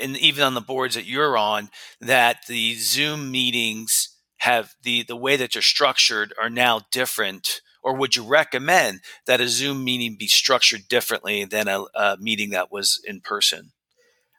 and 0.00 0.16
even 0.16 0.42
on 0.42 0.54
the 0.54 0.60
boards 0.60 0.96
that 0.96 1.04
you're 1.04 1.36
on, 1.36 1.68
that 2.00 2.46
the 2.48 2.74
Zoom 2.74 3.30
meetings 3.30 4.16
have 4.38 4.74
the 4.82 5.04
the 5.04 5.14
way 5.14 5.36
that 5.36 5.52
they're 5.52 5.62
structured 5.62 6.32
are 6.40 6.50
now 6.50 6.80
different 6.90 7.60
or 7.82 7.94
would 7.94 8.16
you 8.16 8.24
recommend 8.24 9.00
that 9.26 9.40
a 9.40 9.48
Zoom 9.48 9.84
meeting 9.84 10.16
be 10.18 10.26
structured 10.26 10.88
differently 10.88 11.44
than 11.44 11.68
a, 11.68 11.84
a 11.94 12.16
meeting 12.18 12.50
that 12.50 12.70
was 12.70 13.00
in 13.06 13.20
person? 13.20 13.72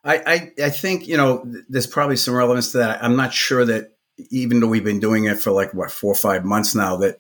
I, 0.04 0.18
I, 0.18 0.66
I, 0.66 0.70
think, 0.70 1.08
you 1.08 1.18
know, 1.18 1.46
there's 1.70 1.88
probably 1.88 2.16
some 2.16 2.34
relevance 2.34 2.72
to 2.72 2.80
that. 2.80 3.04
I'm 3.04 3.16
not 3.16 3.34
sure 3.34 3.66
that 3.66 3.94
even 4.30 4.60
though 4.60 4.68
we've 4.68 4.84
been 4.84 5.00
doing 5.00 5.26
it 5.26 5.40
for 5.40 5.52
like, 5.52 5.74
what, 5.74 5.92
four 5.92 6.12
or 6.12 6.16
five 6.16 6.44
months 6.44 6.74
now, 6.74 6.98
that, 6.98 7.20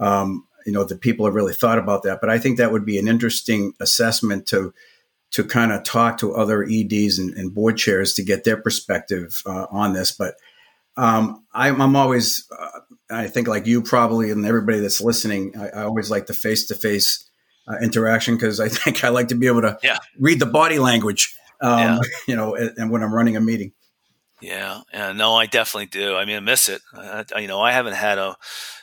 um, 0.00 0.46
you 0.66 0.72
know, 0.72 0.84
the 0.84 0.96
people 0.96 1.26
have 1.26 1.34
really 1.34 1.54
thought 1.54 1.78
about 1.78 2.02
that. 2.04 2.20
But 2.20 2.30
I 2.30 2.38
think 2.38 2.58
that 2.58 2.72
would 2.72 2.84
be 2.84 2.98
an 2.98 3.08
interesting 3.08 3.74
assessment 3.80 4.46
to, 4.48 4.72
to 5.32 5.44
kind 5.44 5.72
of 5.72 5.82
talk 5.82 6.18
to 6.18 6.34
other 6.34 6.62
EDs 6.62 7.18
and, 7.18 7.34
and 7.34 7.54
board 7.54 7.76
chairs 7.76 8.14
to 8.14 8.24
get 8.24 8.44
their 8.44 8.56
perspective 8.56 9.42
uh, 9.46 9.66
on 9.70 9.92
this. 9.92 10.12
But 10.12 10.34
um, 10.96 11.44
I'm, 11.52 11.80
I'm, 11.80 11.96
always, 11.96 12.46
uh, 12.56 12.80
I 13.10 13.28
think 13.28 13.48
like 13.48 13.66
you 13.66 13.82
probably 13.82 14.30
and 14.30 14.44
everybody 14.44 14.80
that's 14.80 15.00
listening, 15.00 15.54
I, 15.56 15.68
I 15.68 15.82
always 15.84 16.10
like 16.10 16.26
the 16.26 16.34
face 16.34 16.66
to 16.66 16.74
face 16.74 17.28
interaction 17.80 18.34
because 18.34 18.60
I 18.60 18.68
think 18.68 19.04
I 19.04 19.08
like 19.08 19.28
to 19.28 19.34
be 19.34 19.46
able 19.46 19.62
to 19.62 19.78
yeah. 19.82 19.98
read 20.18 20.40
the 20.40 20.46
body 20.46 20.78
language, 20.78 21.34
um, 21.60 21.78
yeah. 21.78 22.00
you 22.26 22.36
know, 22.36 22.54
and, 22.54 22.72
and, 22.76 22.90
when 22.90 23.02
I'm 23.02 23.14
running 23.14 23.36
a 23.36 23.40
meeting. 23.40 23.72
Yeah, 24.40 24.80
yeah, 24.92 25.12
no, 25.12 25.34
I 25.34 25.46
definitely 25.46 25.86
do. 25.86 26.16
I 26.16 26.24
mean, 26.24 26.36
I 26.36 26.40
miss 26.40 26.68
it. 26.68 26.82
I, 26.92 27.24
you 27.38 27.46
know, 27.46 27.60
I 27.60 27.70
haven't 27.70 27.94
had 27.94 28.18
a 28.18 28.34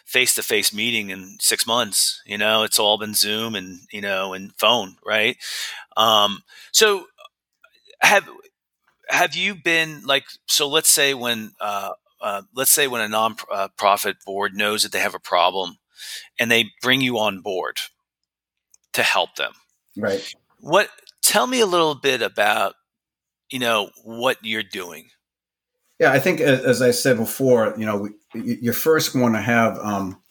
face 0.09 0.33
to 0.33 0.41
face 0.41 0.73
meeting 0.73 1.11
in 1.11 1.37
six 1.39 1.67
months. 1.67 2.21
You 2.25 2.37
know, 2.37 2.63
it's 2.63 2.79
all 2.79 2.97
been 2.97 3.13
Zoom 3.13 3.53
and 3.55 3.81
you 3.91 4.01
know 4.01 4.33
and 4.33 4.51
phone, 4.57 4.97
right? 5.05 5.37
Um, 5.95 6.43
so 6.71 7.05
have 8.01 8.27
have 9.09 9.35
you 9.35 9.53
been 9.53 10.01
like 10.05 10.23
so? 10.47 10.67
Let's 10.67 10.89
say 10.89 11.13
when 11.13 11.51
uh, 11.61 11.91
uh, 12.21 12.41
let's 12.55 12.71
say 12.71 12.87
when 12.87 13.01
a 13.01 13.15
nonprofit 13.15 14.15
board 14.25 14.55
knows 14.55 14.81
that 14.83 14.91
they 14.91 14.99
have 14.99 15.15
a 15.15 15.19
problem 15.19 15.77
and 16.39 16.49
they 16.49 16.71
bring 16.81 17.01
you 17.01 17.19
on 17.19 17.41
board 17.41 17.77
to 18.93 19.03
help 19.03 19.35
them. 19.35 19.53
Right. 19.95 20.33
What 20.59 20.89
tell 21.21 21.45
me 21.45 21.59
a 21.59 21.67
little 21.67 21.95
bit 21.95 22.23
about 22.23 22.73
you 23.51 23.59
know 23.59 23.91
what 24.03 24.37
you're 24.41 24.63
doing. 24.63 25.09
Yeah, 26.00 26.12
I 26.12 26.20
think 26.20 26.39
as 26.39 26.82
I 26.82 26.91
said 26.91 27.18
before, 27.18 27.74
you 27.77 27.86
know, 27.86 28.10
you 28.34 28.72
first 28.72 29.15
want 29.15 29.36
to 29.36 29.41
have 29.41 29.77
um, 29.79 30.22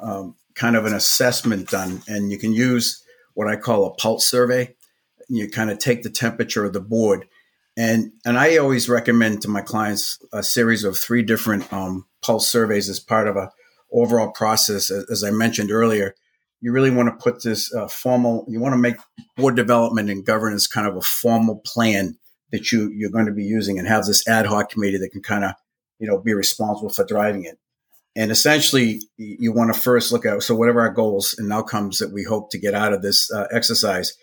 um, 0.00 0.36
kind 0.54 0.74
of 0.74 0.86
an 0.86 0.94
assessment 0.94 1.68
done, 1.68 2.02
and 2.08 2.30
you 2.32 2.38
can 2.38 2.52
use 2.52 3.02
what 3.34 3.48
I 3.48 3.56
call 3.56 3.84
a 3.84 3.94
pulse 3.94 4.26
survey. 4.26 4.74
You 5.28 5.50
kind 5.50 5.70
of 5.70 5.78
take 5.78 6.02
the 6.02 6.10
temperature 6.10 6.64
of 6.64 6.72
the 6.72 6.80
board 6.80 7.26
and 7.78 8.10
and 8.26 8.36
I 8.36 8.56
always 8.56 8.88
recommend 8.88 9.40
to 9.42 9.48
my 9.48 9.60
clients 9.60 10.18
a 10.32 10.42
series 10.42 10.82
of 10.82 10.98
three 10.98 11.22
different 11.22 11.72
um, 11.72 12.06
pulse 12.22 12.48
surveys 12.48 12.88
as 12.88 12.98
part 12.98 13.28
of 13.28 13.36
a 13.36 13.52
overall 13.92 14.32
process. 14.32 14.90
As, 14.90 15.22
I 15.22 15.30
mentioned 15.30 15.70
earlier, 15.70 16.16
you 16.60 16.72
really 16.72 16.90
want 16.90 17.08
to 17.08 17.22
put 17.22 17.44
this 17.44 17.72
uh, 17.72 17.86
formal. 17.86 18.44
You 18.48 18.58
want 18.58 18.72
to 18.72 18.78
make 18.78 18.96
board 19.36 19.54
development 19.54 20.10
and 20.10 20.26
governance 20.26 20.66
kind 20.66 20.88
of 20.88 20.96
a 20.96 21.02
formal 21.02 21.62
plan 21.64 22.18
that 22.50 22.72
you 22.72 22.90
you're 22.90 23.10
going 23.10 23.26
to 23.26 23.32
be 23.32 23.44
using, 23.44 23.78
and 23.78 23.88
have 23.88 24.06
this 24.06 24.26
ad 24.28 24.46
hoc 24.46 24.70
committee 24.70 24.98
that 24.98 25.10
can 25.10 25.22
kind 25.22 25.44
of 25.44 25.52
you 25.98 26.06
know 26.06 26.18
be 26.18 26.34
responsible 26.34 26.90
for 26.90 27.04
driving 27.04 27.44
it. 27.44 27.58
And 28.16 28.30
essentially, 28.30 29.00
you 29.16 29.52
want 29.52 29.72
to 29.72 29.80
first 29.80 30.12
look 30.12 30.26
at 30.26 30.42
so 30.42 30.54
whatever 30.54 30.80
our 30.80 30.92
goals 30.92 31.34
and 31.38 31.52
outcomes 31.52 31.98
that 31.98 32.12
we 32.12 32.24
hope 32.24 32.50
to 32.50 32.58
get 32.58 32.74
out 32.74 32.92
of 32.92 33.02
this 33.02 33.30
uh, 33.32 33.46
exercise 33.52 34.16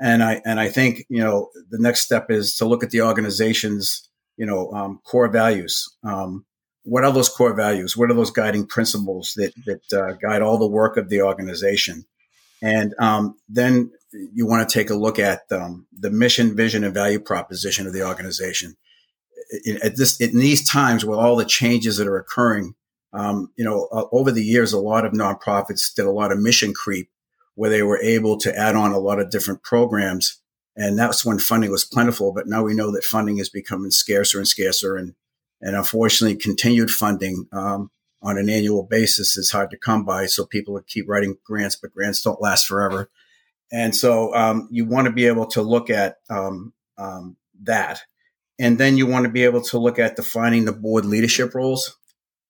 and 0.00 0.22
I 0.22 0.40
and 0.44 0.60
I 0.60 0.68
think 0.68 1.04
you 1.08 1.22
know 1.22 1.50
the 1.70 1.78
next 1.78 2.00
step 2.00 2.30
is 2.30 2.56
to 2.56 2.64
look 2.64 2.82
at 2.82 2.90
the 2.90 3.02
organization's 3.02 4.08
you 4.36 4.46
know 4.46 4.70
um, 4.72 5.00
core 5.04 5.28
values. 5.28 5.88
Um, 6.04 6.44
what 6.84 7.04
are 7.04 7.12
those 7.12 7.28
core 7.28 7.54
values? 7.54 7.96
What 7.96 8.10
are 8.10 8.14
those 8.14 8.30
guiding 8.30 8.66
principles 8.66 9.34
that 9.36 9.52
that 9.66 9.92
uh, 9.92 10.12
guide 10.14 10.42
all 10.42 10.58
the 10.58 10.66
work 10.66 10.96
of 10.96 11.08
the 11.08 11.22
organization? 11.22 12.04
And 12.62 12.94
um, 12.98 13.36
then 13.48 13.92
you 14.12 14.46
want 14.46 14.68
to 14.68 14.72
take 14.72 14.90
a 14.90 14.94
look 14.94 15.18
at 15.18 15.42
um, 15.50 15.86
the 15.92 16.10
mission, 16.10 16.56
vision, 16.56 16.84
and 16.84 16.94
value 16.94 17.20
proposition 17.20 17.86
of 17.86 17.92
the 17.92 18.06
organization. 18.06 18.76
At 19.82 19.96
this, 19.96 20.20
in 20.20 20.38
these 20.38 20.68
times, 20.68 21.04
with 21.04 21.18
all 21.18 21.36
the 21.36 21.44
changes 21.44 21.96
that 21.96 22.06
are 22.06 22.18
occurring, 22.18 22.74
um, 23.12 23.50
you 23.56 23.64
know, 23.64 23.88
uh, 23.92 24.04
over 24.12 24.30
the 24.30 24.44
years, 24.44 24.72
a 24.72 24.78
lot 24.78 25.04
of 25.04 25.12
nonprofits 25.12 25.94
did 25.94 26.04
a 26.04 26.10
lot 26.10 26.32
of 26.32 26.38
mission 26.38 26.74
creep 26.74 27.08
where 27.54 27.70
they 27.70 27.82
were 27.82 28.00
able 28.00 28.38
to 28.38 28.56
add 28.56 28.76
on 28.76 28.92
a 28.92 28.98
lot 28.98 29.18
of 29.18 29.30
different 29.30 29.62
programs. 29.62 30.40
And 30.76 30.98
that's 30.98 31.24
when 31.24 31.38
funding 31.38 31.70
was 31.70 31.84
plentiful. 31.84 32.32
But 32.32 32.46
now 32.46 32.62
we 32.62 32.74
know 32.74 32.92
that 32.92 33.04
funding 33.04 33.38
is 33.38 33.48
becoming 33.48 33.90
scarcer 33.90 34.38
and 34.38 34.46
scarcer. 34.46 34.96
And, 34.96 35.14
and 35.60 35.74
unfortunately, 35.74 36.36
continued 36.36 36.90
funding 36.90 37.48
um, 37.52 37.90
on 38.22 38.38
an 38.38 38.48
annual 38.48 38.84
basis 38.84 39.36
is 39.36 39.50
hard 39.50 39.70
to 39.70 39.76
come 39.76 40.04
by. 40.04 40.26
So 40.26 40.44
people 40.44 40.80
keep 40.86 41.08
writing 41.08 41.36
grants, 41.44 41.74
but 41.74 41.92
grants 41.92 42.22
don't 42.22 42.40
last 42.40 42.68
forever. 42.68 43.10
And 43.70 43.94
so 43.94 44.34
um, 44.34 44.68
you 44.70 44.84
want 44.86 45.06
to 45.06 45.12
be 45.12 45.26
able 45.26 45.46
to 45.46 45.62
look 45.62 45.90
at 45.90 46.16
um, 46.30 46.72
um 46.96 47.36
that. 47.62 48.00
And 48.58 48.78
then 48.78 48.96
you 48.96 49.06
want 49.06 49.24
to 49.24 49.30
be 49.30 49.44
able 49.44 49.62
to 49.62 49.78
look 49.78 49.98
at 49.98 50.16
defining 50.16 50.64
the 50.64 50.72
board 50.72 51.04
leadership 51.04 51.54
roles. 51.54 51.96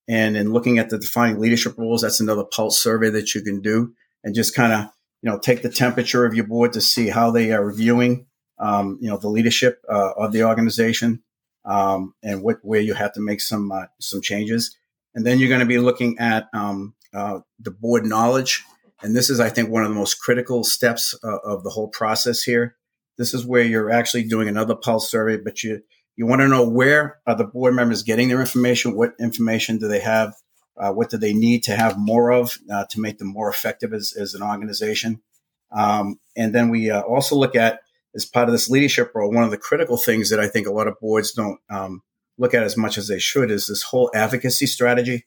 And 0.08 0.36
in 0.36 0.52
looking 0.52 0.78
at 0.78 0.88
the 0.88 0.98
defining 0.98 1.38
leadership 1.38 1.76
roles, 1.76 2.00
that's 2.00 2.20
another 2.20 2.44
pulse 2.44 2.82
survey 2.82 3.10
that 3.10 3.34
you 3.34 3.42
can 3.42 3.60
do 3.60 3.92
and 4.24 4.34
just 4.34 4.54
kind 4.54 4.72
of 4.72 4.90
you 5.22 5.30
know, 5.30 5.38
take 5.38 5.62
the 5.62 5.68
temperature 5.68 6.24
of 6.24 6.34
your 6.34 6.46
board 6.46 6.72
to 6.72 6.80
see 6.80 7.08
how 7.08 7.30
they 7.30 7.52
are 7.52 7.72
viewing 7.72 8.26
um, 8.58 8.98
you 9.00 9.08
know, 9.08 9.16
the 9.16 9.28
leadership 9.28 9.82
uh, 9.88 10.12
of 10.16 10.32
the 10.32 10.44
organization 10.44 11.22
um, 11.64 12.14
and 12.22 12.42
what 12.42 12.58
where 12.62 12.80
you 12.80 12.94
have 12.94 13.12
to 13.12 13.20
make 13.20 13.40
some 13.40 13.70
uh, 13.70 13.86
some 14.00 14.20
changes. 14.20 14.76
And 15.14 15.26
then 15.26 15.38
you're 15.38 15.48
going 15.48 15.60
to 15.60 15.66
be 15.66 15.78
looking 15.78 16.18
at 16.18 16.48
um, 16.52 16.94
uh, 17.14 17.40
the 17.58 17.70
board 17.70 18.04
knowledge, 18.04 18.64
and 19.02 19.14
this 19.14 19.30
is, 19.30 19.40
I 19.40 19.48
think, 19.48 19.70
one 19.70 19.84
of 19.84 19.88
the 19.88 19.94
most 19.94 20.20
critical 20.20 20.64
steps 20.64 21.14
uh, 21.22 21.38
of 21.44 21.62
the 21.62 21.70
whole 21.70 21.88
process 21.88 22.42
here. 22.42 22.76
This 23.16 23.34
is 23.34 23.46
where 23.46 23.62
you're 23.62 23.90
actually 23.90 24.24
doing 24.24 24.48
another 24.48 24.74
pulse 24.74 25.10
survey, 25.10 25.36
but 25.36 25.62
you 25.62 25.82
you 26.16 26.26
want 26.26 26.40
to 26.40 26.48
know 26.48 26.68
where 26.68 27.20
are 27.28 27.36
the 27.36 27.44
board 27.44 27.74
members 27.74 28.02
getting 28.02 28.28
their 28.28 28.40
information? 28.40 28.96
What 28.96 29.12
information 29.20 29.78
do 29.78 29.86
they 29.86 30.00
have? 30.00 30.34
Uh, 30.76 30.92
what 30.92 31.10
do 31.10 31.16
they 31.16 31.32
need 31.32 31.62
to 31.64 31.76
have 31.76 31.96
more 31.96 32.32
of 32.32 32.58
uh, 32.72 32.84
to 32.90 33.00
make 33.00 33.18
them 33.18 33.28
more 33.28 33.48
effective 33.48 33.92
as, 33.92 34.14
as 34.18 34.34
an 34.34 34.42
organization? 34.42 35.22
Um, 35.70 36.18
and 36.36 36.52
then 36.52 36.70
we 36.70 36.90
uh, 36.90 37.02
also 37.02 37.36
look 37.36 37.54
at, 37.54 37.80
as 38.16 38.24
part 38.24 38.48
of 38.48 38.52
this 38.52 38.68
leadership 38.68 39.12
role, 39.14 39.32
one 39.32 39.44
of 39.44 39.52
the 39.52 39.58
critical 39.58 39.96
things 39.96 40.30
that 40.30 40.40
I 40.40 40.48
think 40.48 40.66
a 40.66 40.72
lot 40.72 40.88
of 40.88 40.98
boards 41.00 41.32
don't 41.32 41.60
um, 41.70 42.02
look 42.36 42.52
at 42.52 42.64
as 42.64 42.76
much 42.76 42.98
as 42.98 43.06
they 43.06 43.18
should 43.20 43.50
is 43.50 43.66
this 43.66 43.82
whole 43.82 44.10
advocacy 44.12 44.66
strategy, 44.66 45.24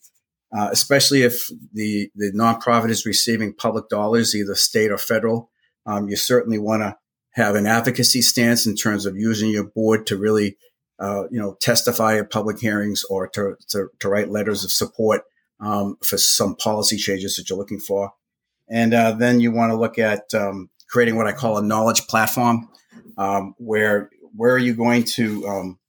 uh, 0.54 0.70
especially 0.72 1.24
if 1.24 1.48
the, 1.74 2.10
the 2.16 2.32
nonprofit 2.34 2.90
is 2.90 3.06
receiving 3.06 3.54
public 3.54 3.90
dollars, 3.90 4.36
either 4.36 4.56
state 4.56 4.92
or 4.92 4.98
federal. 4.98 5.50
Um, 5.86 6.10
you 6.10 6.16
certainly 6.16 6.58
want 6.58 6.84
to 6.84 6.98
have 7.32 7.56
an 7.56 7.66
advocacy 7.66 8.22
stance 8.22 8.66
in 8.66 8.76
terms 8.76 9.06
of 9.06 9.16
using 9.16 9.50
your 9.50 9.64
board 9.64 10.06
to 10.08 10.18
really 10.18 10.58
uh, 11.00 11.24
you 11.32 11.40
know, 11.40 11.58
testify 11.60 12.18
at 12.18 12.30
public 12.30 12.60
hearings 12.60 13.04
or 13.10 13.28
to, 13.28 13.56
to, 13.70 13.88
to 14.00 14.08
write 14.08 14.30
letters 14.30 14.64
of 14.64 14.72
support 14.72 15.24
um, 15.60 15.98
for 16.04 16.18
some 16.18 16.56
policy 16.56 16.96
changes 16.98 17.36
that 17.36 17.50
you're 17.50 17.58
looking 17.58 17.80
for. 17.80 18.12
And 18.70 18.94
uh, 18.94 19.14
then 19.14 19.40
you 19.40 19.52
want 19.52 19.72
to 19.72 19.78
look 19.78 19.98
at 19.98 20.34
um, 20.34 20.70
creating 20.90 21.16
what 21.16 21.28
I 21.28 21.32
call 21.32 21.58
a 21.58 21.64
knowledge 21.64 22.08
platform, 22.08 22.70
um, 23.18 23.56
where 23.58 24.10
where 24.34 24.54
are 24.54 24.60
you 24.60 24.74
going 24.74 25.04
to 25.04 25.46
um, 25.48 25.80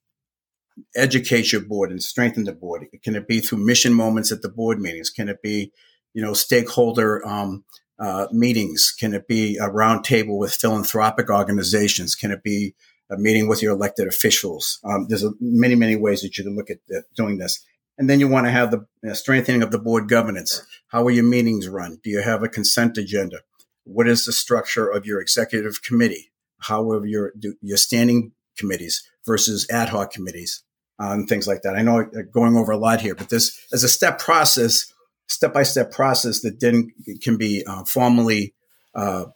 educate 0.94 1.52
your 1.52 1.62
board 1.62 1.90
and 1.90 2.02
strengthen 2.02 2.44
the 2.44 2.52
board? 2.52 2.86
Can 3.02 3.16
it 3.16 3.28
be 3.28 3.40
through 3.40 3.64
mission 3.64 3.92
moments 3.92 4.32
at 4.32 4.42
the 4.42 4.48
board 4.48 4.80
meetings? 4.80 5.10
Can 5.10 5.28
it 5.28 5.42
be, 5.42 5.72
you 6.14 6.22
know, 6.22 6.34
stakeholder 6.34 7.26
um, 7.26 7.64
uh, 7.98 8.26
meetings? 8.32 8.94
Can 8.98 9.14
it 9.14 9.26
be 9.28 9.56
a 9.56 9.68
roundtable 9.68 10.38
with 10.38 10.54
philanthropic 10.54 11.30
organizations? 11.30 12.14
Can 12.14 12.30
it 12.30 12.42
be 12.42 12.74
a 13.12 13.18
meeting 13.18 13.46
with 13.46 13.62
your 13.62 13.72
elected 13.72 14.08
officials. 14.08 14.80
Um, 14.84 15.06
there's 15.08 15.22
a, 15.22 15.32
many, 15.38 15.74
many 15.74 15.96
ways 15.96 16.22
that 16.22 16.36
you 16.38 16.44
can 16.44 16.56
look 16.56 16.70
at, 16.70 16.78
doing 17.14 17.38
this. 17.38 17.64
And 17.98 18.08
then 18.08 18.18
you 18.20 18.26
want 18.26 18.46
to 18.46 18.50
have 18.50 18.70
the 18.70 18.86
know, 19.02 19.12
strengthening 19.12 19.62
of 19.62 19.70
the 19.70 19.78
board 19.78 20.08
governance. 20.08 20.62
How 20.88 21.04
are 21.06 21.10
your 21.10 21.24
meetings 21.24 21.68
run? 21.68 22.00
Do 22.02 22.10
you 22.10 22.22
have 22.22 22.42
a 22.42 22.48
consent 22.48 22.96
agenda? 22.96 23.40
What 23.84 24.08
is 24.08 24.24
the 24.24 24.32
structure 24.32 24.88
of 24.88 25.04
your 25.04 25.20
executive 25.20 25.82
committee? 25.82 26.32
How 26.60 26.90
are 26.90 27.04
your, 27.04 27.32
your 27.60 27.76
standing 27.76 28.32
committees 28.56 29.06
versus 29.26 29.68
ad 29.70 29.90
hoc 29.90 30.12
committees 30.12 30.62
uh, 31.00 31.12
and 31.12 31.28
things 31.28 31.46
like 31.46 31.62
that? 31.62 31.76
I 31.76 31.82
know 31.82 32.00
I'm 32.00 32.30
going 32.32 32.56
over 32.56 32.72
a 32.72 32.76
lot 32.76 33.00
here, 33.00 33.14
but 33.14 33.28
this 33.28 33.58
is 33.72 33.84
a 33.84 33.88
step 33.88 34.18
process, 34.18 34.92
step 35.28 35.52
by 35.52 35.62
step 35.62 35.92
process 35.92 36.40
that 36.40 36.60
then 36.60 36.92
can 37.22 37.36
be 37.36 37.64
uh, 37.66 37.84
formally 37.84 38.54
uh, 38.94 39.26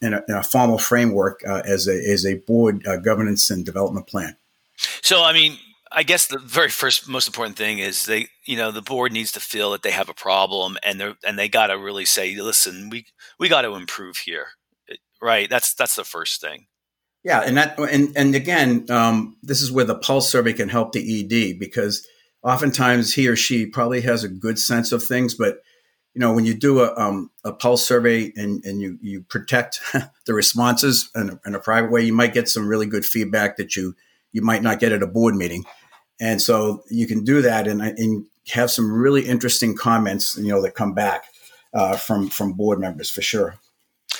in 0.00 0.14
a, 0.14 0.22
in 0.28 0.34
a 0.34 0.42
formal 0.42 0.78
framework 0.78 1.40
uh, 1.46 1.62
as 1.66 1.88
a 1.88 1.94
as 2.10 2.24
a 2.24 2.36
board 2.46 2.86
uh, 2.86 2.96
governance 2.96 3.50
and 3.50 3.64
development 3.64 4.06
plan. 4.06 4.36
So, 5.02 5.22
I 5.22 5.32
mean, 5.32 5.58
I 5.92 6.02
guess 6.02 6.26
the 6.26 6.38
very 6.38 6.70
first 6.70 7.08
most 7.08 7.28
important 7.28 7.56
thing 7.56 7.78
is 7.78 8.06
they, 8.06 8.26
you 8.44 8.56
know, 8.56 8.72
the 8.72 8.82
board 8.82 9.12
needs 9.12 9.32
to 9.32 9.40
feel 9.40 9.70
that 9.72 9.82
they 9.82 9.92
have 9.92 10.08
a 10.08 10.14
problem, 10.14 10.76
and 10.82 11.00
they 11.00 11.14
and 11.26 11.38
they 11.38 11.48
got 11.48 11.68
to 11.68 11.78
really 11.78 12.04
say, 12.04 12.34
listen, 12.36 12.90
we 12.90 13.06
we 13.38 13.48
got 13.48 13.62
to 13.62 13.74
improve 13.74 14.16
here, 14.18 14.46
right? 15.22 15.48
That's 15.48 15.74
that's 15.74 15.96
the 15.96 16.04
first 16.04 16.40
thing. 16.40 16.66
Yeah, 17.24 17.40
and 17.40 17.56
that 17.56 17.78
and 17.78 18.12
and 18.16 18.34
again, 18.34 18.86
um, 18.90 19.36
this 19.42 19.62
is 19.62 19.72
where 19.72 19.86
the 19.86 19.94
pulse 19.94 20.30
survey 20.30 20.52
can 20.52 20.68
help 20.68 20.92
the 20.92 21.00
ED 21.00 21.58
because 21.58 22.06
oftentimes 22.42 23.14
he 23.14 23.26
or 23.26 23.34
she 23.34 23.66
probably 23.66 24.02
has 24.02 24.22
a 24.22 24.28
good 24.28 24.58
sense 24.58 24.92
of 24.92 25.02
things, 25.02 25.34
but 25.34 25.56
you 26.14 26.20
know, 26.20 26.32
when 26.32 26.44
you 26.44 26.54
do 26.54 26.80
a, 26.80 26.94
um, 26.96 27.30
a 27.44 27.52
pulse 27.52 27.84
survey 27.84 28.32
and, 28.36 28.64
and 28.64 28.80
you, 28.80 28.98
you 29.02 29.22
protect 29.22 29.80
the 30.26 30.34
responses 30.34 31.10
in 31.16 31.30
a, 31.30 31.40
in 31.44 31.54
a, 31.56 31.58
private 31.58 31.90
way, 31.90 32.02
you 32.02 32.12
might 32.12 32.32
get 32.32 32.48
some 32.48 32.68
really 32.68 32.86
good 32.86 33.04
feedback 33.04 33.56
that 33.56 33.74
you, 33.74 33.96
you 34.30 34.40
might 34.40 34.62
not 34.62 34.78
get 34.78 34.92
at 34.92 35.02
a 35.02 35.08
board 35.08 35.34
meeting. 35.34 35.64
And 36.20 36.40
so 36.40 36.84
you 36.88 37.08
can 37.08 37.24
do 37.24 37.42
that 37.42 37.66
and, 37.66 37.82
and 37.82 38.26
have 38.50 38.70
some 38.70 38.92
really 38.92 39.26
interesting 39.26 39.76
comments, 39.76 40.36
you 40.38 40.48
know, 40.48 40.62
that 40.62 40.76
come 40.76 40.94
back 40.94 41.24
uh, 41.72 41.96
from, 41.96 42.28
from 42.28 42.52
board 42.52 42.78
members 42.78 43.10
for 43.10 43.20
sure. 43.20 43.56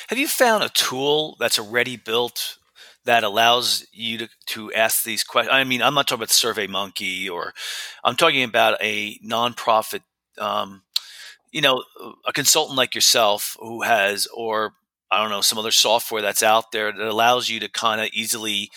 Have 0.09 0.19
you 0.19 0.27
found 0.27 0.65
a 0.65 0.69
tool 0.71 1.37
that's 1.39 1.61
already 1.61 1.97
built 1.97 2.59
that 3.05 3.25
allows 3.25 3.87
you 3.93 4.19
to, 4.19 4.29
to 4.47 4.73
ask 4.73 5.05
these 5.05 5.25
questions? 5.25 5.55
I 5.55 5.65
mean, 5.65 5.83
I'm 5.83 5.95
not 5.95 6.09
talking 6.09 6.21
about 6.21 6.31
Survey 6.31 6.67
Monkey 6.67 7.29
or 7.29 7.55
I'm 8.03 8.17
talking 8.17 8.43
about 8.43 8.79
a 8.81 9.19
nonprofit 9.19 10.01
um, 10.39 10.83
you 11.55 11.61
know, 11.61 11.85
a 12.27 12.33
consultant 12.33 12.77
like 12.77 12.97
yourself 12.97 13.57
who 13.61 13.83
has, 13.83 14.27
or 14.35 14.75
I 15.11 15.23
don't 15.23 15.31
know, 15.31 15.41
some 15.41 15.57
other 15.57 15.71
software 15.71 16.21
that's 16.21 16.43
out 16.43 16.73
there 16.73 16.91
that 16.91 17.07
allows 17.07 17.49
you 17.49 17.61
to 17.61 17.69
kind 17.69 18.01
of 18.01 18.09
easily 18.13 18.71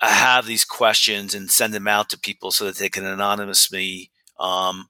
have 0.00 0.46
these 0.46 0.64
questions 0.64 1.34
and 1.34 1.50
send 1.50 1.74
them 1.74 1.86
out 1.86 2.08
to 2.08 2.18
people 2.18 2.50
so 2.52 2.64
that 2.64 2.76
they 2.76 2.88
can 2.88 3.04
anonymously 3.04 4.10
um, 4.40 4.88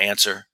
answer? 0.00 0.46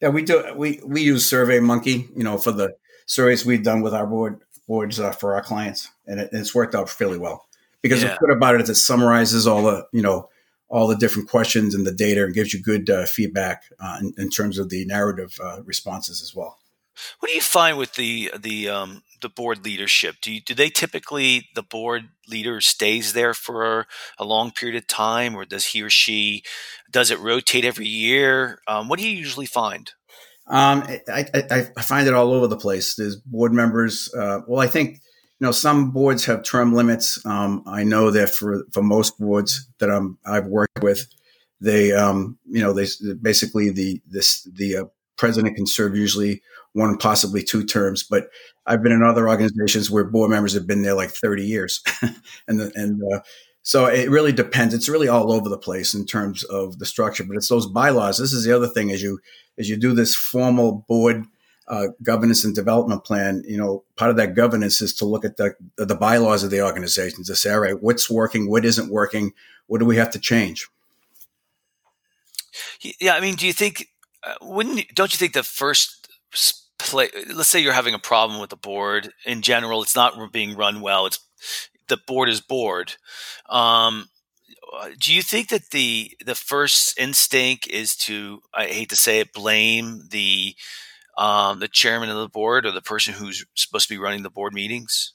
Yeah, 0.00 0.10
we 0.10 0.22
do. 0.22 0.44
We 0.54 0.80
we 0.86 1.02
use 1.02 1.28
Survey 1.28 1.58
Monkey, 1.58 2.08
you 2.16 2.22
know, 2.22 2.38
for 2.38 2.52
the 2.52 2.76
surveys 3.06 3.44
we've 3.44 3.64
done 3.64 3.82
with 3.82 3.92
our 3.92 4.06
board 4.06 4.40
boards 4.68 5.00
uh, 5.00 5.10
for 5.10 5.34
our 5.34 5.42
clients, 5.42 5.90
and 6.10 6.20
it, 6.20 6.30
it's 6.32 6.54
worked 6.54 6.74
out 6.74 6.90
fairly 6.90 7.18
well. 7.18 7.46
Because 7.82 8.02
yeah. 8.02 8.10
what's 8.10 8.18
good 8.18 8.36
about 8.36 8.56
it 8.56 8.60
is 8.62 8.68
it 8.68 8.74
summarizes 8.74 9.46
all 9.46 9.62
the 9.62 9.86
you 9.92 10.02
know 10.02 10.28
all 10.68 10.86
the 10.86 10.96
different 10.96 11.28
questions 11.28 11.74
and 11.74 11.86
the 11.86 11.92
data 11.92 12.24
and 12.24 12.34
gives 12.34 12.52
you 12.52 12.62
good 12.62 12.90
uh, 12.90 13.06
feedback 13.06 13.64
uh, 13.80 13.98
in, 14.00 14.12
in, 14.16 14.30
terms 14.30 14.56
of 14.56 14.68
the 14.68 14.84
narrative 14.84 15.36
uh, 15.42 15.60
responses 15.64 16.22
as 16.22 16.32
well. 16.32 16.58
What 17.18 17.28
do 17.28 17.34
you 17.34 17.40
find 17.40 17.78
with 17.78 17.94
the 17.94 18.30
the 18.38 18.68
um, 18.68 19.02
the 19.22 19.28
board 19.28 19.64
leadership? 19.64 20.16
Do 20.20 20.32
you, 20.32 20.40
do 20.40 20.54
they 20.54 20.68
typically 20.68 21.48
the 21.54 21.62
board 21.62 22.10
leader 22.28 22.60
stays 22.60 23.14
there 23.14 23.32
for 23.32 23.86
a 24.18 24.24
long 24.24 24.50
period 24.50 24.76
of 24.76 24.86
time, 24.86 25.34
or 25.34 25.44
does 25.44 25.66
he 25.66 25.82
or 25.82 25.90
she 25.90 26.42
does 26.90 27.10
it 27.10 27.18
rotate 27.18 27.64
every 27.64 27.86
year? 27.86 28.60
Um, 28.66 28.88
what 28.88 28.98
do 28.98 29.08
you 29.08 29.16
usually 29.16 29.46
find? 29.46 29.92
Um, 30.46 30.82
I, 31.08 31.26
I, 31.32 31.70
I, 31.76 31.82
find 31.82 32.08
it 32.08 32.14
all 32.14 32.32
over 32.32 32.48
the 32.48 32.56
place. 32.56 32.96
There's 32.96 33.14
board 33.14 33.52
members. 33.52 34.12
Uh, 34.12 34.40
well, 34.48 34.60
I 34.60 34.66
think 34.66 35.00
you 35.40 35.46
know, 35.46 35.52
some 35.52 35.90
boards 35.90 36.26
have 36.26 36.44
term 36.44 36.74
limits. 36.74 37.24
Um, 37.24 37.62
I 37.66 37.82
know 37.82 38.10
that 38.10 38.28
for, 38.28 38.64
for 38.72 38.82
most 38.82 39.18
boards 39.18 39.66
that 39.78 39.90
I'm, 39.90 40.18
I've 40.26 40.46
worked 40.46 40.82
with, 40.82 41.06
they, 41.62 41.92
um, 41.92 42.38
you 42.46 42.60
know, 42.60 42.74
they 42.74 42.86
basically 43.22 43.70
the, 43.70 44.02
this, 44.06 44.46
the 44.52 44.76
uh, 44.76 44.84
president 45.16 45.56
can 45.56 45.66
serve 45.66 45.96
usually 45.96 46.42
one, 46.74 46.98
possibly 46.98 47.42
two 47.42 47.64
terms, 47.64 48.02
but 48.02 48.28
I've 48.66 48.82
been 48.82 48.92
in 48.92 49.02
other 49.02 49.28
organizations 49.28 49.90
where 49.90 50.04
board 50.04 50.30
members 50.30 50.52
have 50.52 50.66
been 50.66 50.82
there 50.82 50.94
like 50.94 51.10
30 51.10 51.42
years. 51.42 51.82
and, 52.46 52.60
the, 52.60 52.70
and, 52.74 53.00
uh, 53.14 53.20
so 53.62 53.86
it 53.86 54.10
really 54.10 54.32
depends. 54.32 54.74
It's 54.74 54.88
really 54.88 55.08
all 55.08 55.32
over 55.32 55.48
the 55.48 55.58
place 55.58 55.94
in 55.94 56.04
terms 56.04 56.44
of 56.44 56.78
the 56.78 56.86
structure, 56.86 57.24
but 57.24 57.36
it's 57.36 57.48
those 57.48 57.66
bylaws. 57.66 58.18
This 58.18 58.32
is 58.32 58.44
the 58.44 58.54
other 58.54 58.68
thing 58.68 58.90
as 58.90 59.02
you, 59.02 59.18
as 59.58 59.68
you 59.68 59.76
do 59.76 59.94
this 59.94 60.14
formal 60.14 60.84
board, 60.88 61.24
uh, 61.70 61.86
governance 62.02 62.44
and 62.44 62.54
development 62.54 63.04
plan, 63.04 63.44
you 63.46 63.56
know, 63.56 63.84
part 63.94 64.10
of 64.10 64.16
that 64.16 64.34
governance 64.34 64.82
is 64.82 64.92
to 64.94 65.04
look 65.04 65.24
at 65.24 65.36
the 65.36 65.54
the 65.76 65.94
bylaws 65.94 66.42
of 66.42 66.50
the 66.50 66.60
organization 66.60 67.22
to 67.24 67.36
say, 67.36 67.52
all 67.52 67.60
right, 67.60 67.80
what's 67.80 68.10
working, 68.10 68.50
what 68.50 68.64
isn't 68.64 68.90
working, 68.90 69.32
what 69.68 69.78
do 69.78 69.86
we 69.86 69.96
have 69.96 70.10
to 70.10 70.18
change? 70.18 70.68
Yeah, 73.00 73.14
I 73.14 73.20
mean, 73.20 73.36
do 73.36 73.46
you 73.46 73.52
think 73.52 73.86
uh, 74.24 74.34
wouldn't 74.42 74.94
don't 74.94 75.12
you 75.12 75.16
think 75.16 75.32
the 75.32 75.44
first 75.44 76.08
play? 76.78 77.08
Let's 77.32 77.48
say 77.48 77.60
you're 77.60 77.72
having 77.72 77.94
a 77.94 78.00
problem 78.00 78.40
with 78.40 78.50
the 78.50 78.56
board 78.56 79.12
in 79.24 79.40
general, 79.40 79.82
it's 79.82 79.94
not 79.94 80.32
being 80.32 80.56
run 80.56 80.80
well. 80.80 81.06
It's 81.06 81.20
the 81.86 81.98
board 81.98 82.28
is 82.28 82.40
bored. 82.40 82.96
Um, 83.48 84.08
do 84.98 85.14
you 85.14 85.22
think 85.22 85.50
that 85.50 85.70
the 85.70 86.16
the 86.24 86.34
first 86.34 86.98
instinct 86.98 87.68
is 87.68 87.94
to 87.96 88.40
I 88.52 88.66
hate 88.66 88.88
to 88.88 88.96
say 88.96 89.20
it 89.20 89.32
blame 89.32 90.08
the 90.10 90.56
um, 91.20 91.60
the 91.60 91.68
chairman 91.68 92.08
of 92.08 92.16
the 92.16 92.28
board 92.28 92.64
or 92.64 92.72
the 92.72 92.80
person 92.80 93.12
who's 93.12 93.44
supposed 93.54 93.86
to 93.86 93.94
be 93.94 93.98
running 93.98 94.22
the 94.22 94.30
board 94.30 94.54
meetings? 94.54 95.12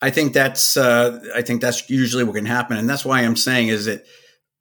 I 0.00 0.10
think 0.10 0.32
that's 0.32 0.76
uh, 0.76 1.20
I 1.34 1.42
think 1.42 1.60
that's 1.60 1.88
usually 1.88 2.24
what 2.24 2.34
can 2.34 2.46
happen, 2.46 2.78
and 2.78 2.88
that's 2.88 3.04
why 3.04 3.20
I'm 3.20 3.36
saying 3.36 3.68
is 3.68 3.84
that 3.84 4.04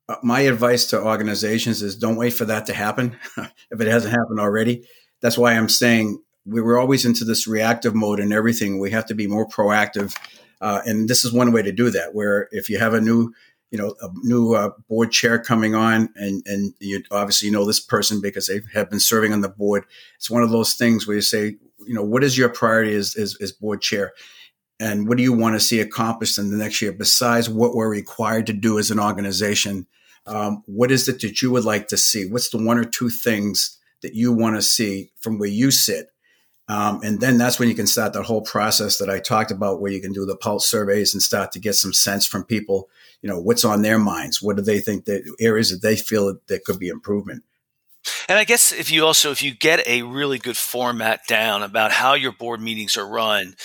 uh, 0.10 0.18
my 0.22 0.42
advice 0.42 0.86
to 0.88 1.02
organizations 1.02 1.82
is 1.82 1.96
don't 1.96 2.18
wait 2.18 2.34
for 2.34 2.46
that 2.46 2.66
to 2.68 2.74
happen 2.74 3.18
if 3.72 3.80
it 3.82 3.88
hasn't 3.88 4.14
happened 4.14 4.40
already. 4.40 4.86
That's 5.22 5.38
why 5.38 5.54
I'm 5.54 5.70
saying 5.70 6.22
we 6.46 6.62
were 6.62 6.78
always 6.78 7.06
into 7.06 7.24
this 7.24 7.48
reactive 7.48 7.96
mode 7.96 8.20
and 8.20 8.34
everything. 8.34 8.78
We 8.78 8.92
have 8.92 9.06
to 9.08 9.16
be 9.16 9.28
more 9.28 9.48
proactive, 9.48 10.16
uh, 10.60 10.82
and 10.86 11.08
this 11.08 11.24
is 11.24 11.32
one 11.32 11.54
way 11.54 11.62
to 11.62 11.72
do 11.72 11.90
that. 11.90 12.14
Where 12.14 12.50
if 12.52 12.70
you 12.70 12.78
have 12.80 12.94
a 12.94 13.02
new 13.02 13.34
you 13.72 13.78
know 13.78 13.96
a 14.02 14.10
new 14.24 14.54
uh, 14.54 14.70
board 14.88 15.12
chair 15.12 15.40
coming 15.40 15.76
on 15.76 16.10
and 16.16 16.44
and 16.46 16.74
you 16.80 17.02
obviously 17.10 17.50
know 17.50 17.66
this 17.66 17.80
person 17.80 18.22
because 18.22 18.48
they 18.48 18.60
have 18.74 18.90
been 18.90 19.00
serving 19.00 19.34
on 19.34 19.42
the 19.42 19.50
board 19.50 19.86
it's 20.18 20.30
one 20.30 20.44
of 20.44 20.52
those 20.52 20.74
things 20.74 21.08
where 21.08 21.16
you 21.16 21.22
say 21.22 21.56
you 21.88 21.94
know 21.94 22.04
what 22.04 22.24
is 22.24 22.38
your 22.38 22.50
priority 22.50 22.94
as, 22.94 23.16
as, 23.16 23.36
as 23.42 23.52
board 23.52 23.82
chair 23.82 24.14
and 24.82 25.08
what 25.08 25.18
do 25.18 25.24
you 25.24 25.32
want 25.32 25.54
to 25.54 25.60
see 25.60 25.80
accomplished 25.80 26.40
in 26.40 26.50
the 26.50 26.58
next 26.58 26.82
year 26.82 26.92
besides 26.92 27.48
what 27.48 27.76
we're 27.76 27.88
required 27.88 28.48
to 28.48 28.54
do 28.54 28.80
as 28.80 28.90
an 28.90 29.00
organization? 29.00 29.86
Um, 30.26 30.64
what 30.66 30.90
is 30.90 31.08
it 31.08 31.22
that 31.22 31.40
you 31.40 31.52
would 31.52 31.66
like 31.66 31.88
to 31.90 31.98
see? 31.98 32.26
What's 32.26 32.50
the 32.50 32.58
one 32.58 32.80
or 32.80 32.84
two 32.84 33.12
things 33.12 33.78
that 34.02 34.16
you 34.16 34.34
want 34.34 34.56
to 34.56 34.62
see 34.64 35.12
from 35.20 35.38
where 35.38 35.48
you 35.48 35.70
sit? 35.70 36.08
Um, 36.68 37.00
and 37.04 37.22
then 37.22 37.38
that's 37.38 37.60
when 37.60 37.70
you 37.70 37.76
can 37.76 37.86
start 37.86 38.14
that 38.14 38.24
whole 38.24 38.42
process 38.42 38.98
that 38.98 39.10
I 39.10 39.20
talked 39.20 39.52
about, 39.52 39.82
where 39.82 39.92
you 39.92 40.02
can 40.02 40.14
do 40.14 40.26
the 40.26 40.36
pulse 40.36 40.68
surveys 40.68 41.14
and 41.14 41.22
start 41.22 41.52
to 41.52 41.60
get 41.60 41.76
some 41.76 41.94
sense 41.94 42.26
from 42.26 42.44
people. 42.44 42.90
You 43.22 43.30
know, 43.30 43.40
what's 43.40 43.64
on 43.64 43.82
their 43.82 44.00
minds? 44.00 44.42
What 44.42 44.56
do 44.56 44.62
they 44.62 44.80
think 44.80 45.06
that 45.06 45.24
areas 45.40 45.70
that 45.70 45.82
they 45.82 45.96
feel 45.96 46.38
that 46.48 46.64
could 46.64 46.80
be 46.80 46.88
improvement? 46.88 47.44
And 48.28 48.38
I 48.38 48.46
guess 48.46 48.72
if 48.72 48.92
you 48.92 49.06
also 49.06 49.32
if 49.32 49.44
you 49.44 49.54
get 49.54 49.88
a 49.88 50.02
really 50.02 50.40
good 50.40 50.58
format 50.58 51.22
down 51.28 51.62
about 51.62 51.92
how 51.92 52.16
your 52.16 52.32
board 52.32 52.60
meetings 52.60 52.98
are 52.98 53.08
run, 53.08 53.56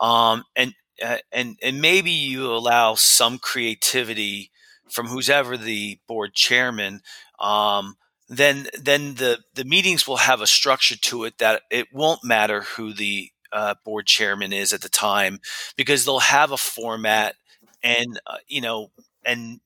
um, 0.00 0.44
and 0.56 0.74
uh, 1.04 1.18
and 1.32 1.56
and 1.62 1.80
maybe 1.80 2.10
you 2.10 2.46
allow 2.46 2.94
some 2.94 3.38
creativity 3.38 4.50
from 4.90 5.06
who's 5.06 5.30
ever 5.30 5.56
the 5.56 5.98
board 6.08 6.34
chairman, 6.34 7.00
um, 7.38 7.96
then 8.28 8.66
then 8.80 9.14
the 9.14 9.40
the 9.54 9.64
meetings 9.64 10.08
will 10.08 10.16
have 10.16 10.40
a 10.40 10.46
structure 10.46 10.96
to 10.96 11.24
it 11.24 11.38
that 11.38 11.62
it 11.70 11.88
won't 11.92 12.24
matter 12.24 12.62
who 12.62 12.92
the 12.92 13.30
uh, 13.52 13.74
board 13.84 14.06
chairman 14.06 14.52
is 14.52 14.72
at 14.72 14.80
the 14.80 14.88
time 14.88 15.38
because 15.76 16.04
they'll 16.04 16.18
have 16.18 16.50
a 16.50 16.56
format 16.56 17.36
and 17.84 18.18
uh, 18.26 18.38
you 18.48 18.60
know 18.60 18.90
and 19.24 19.60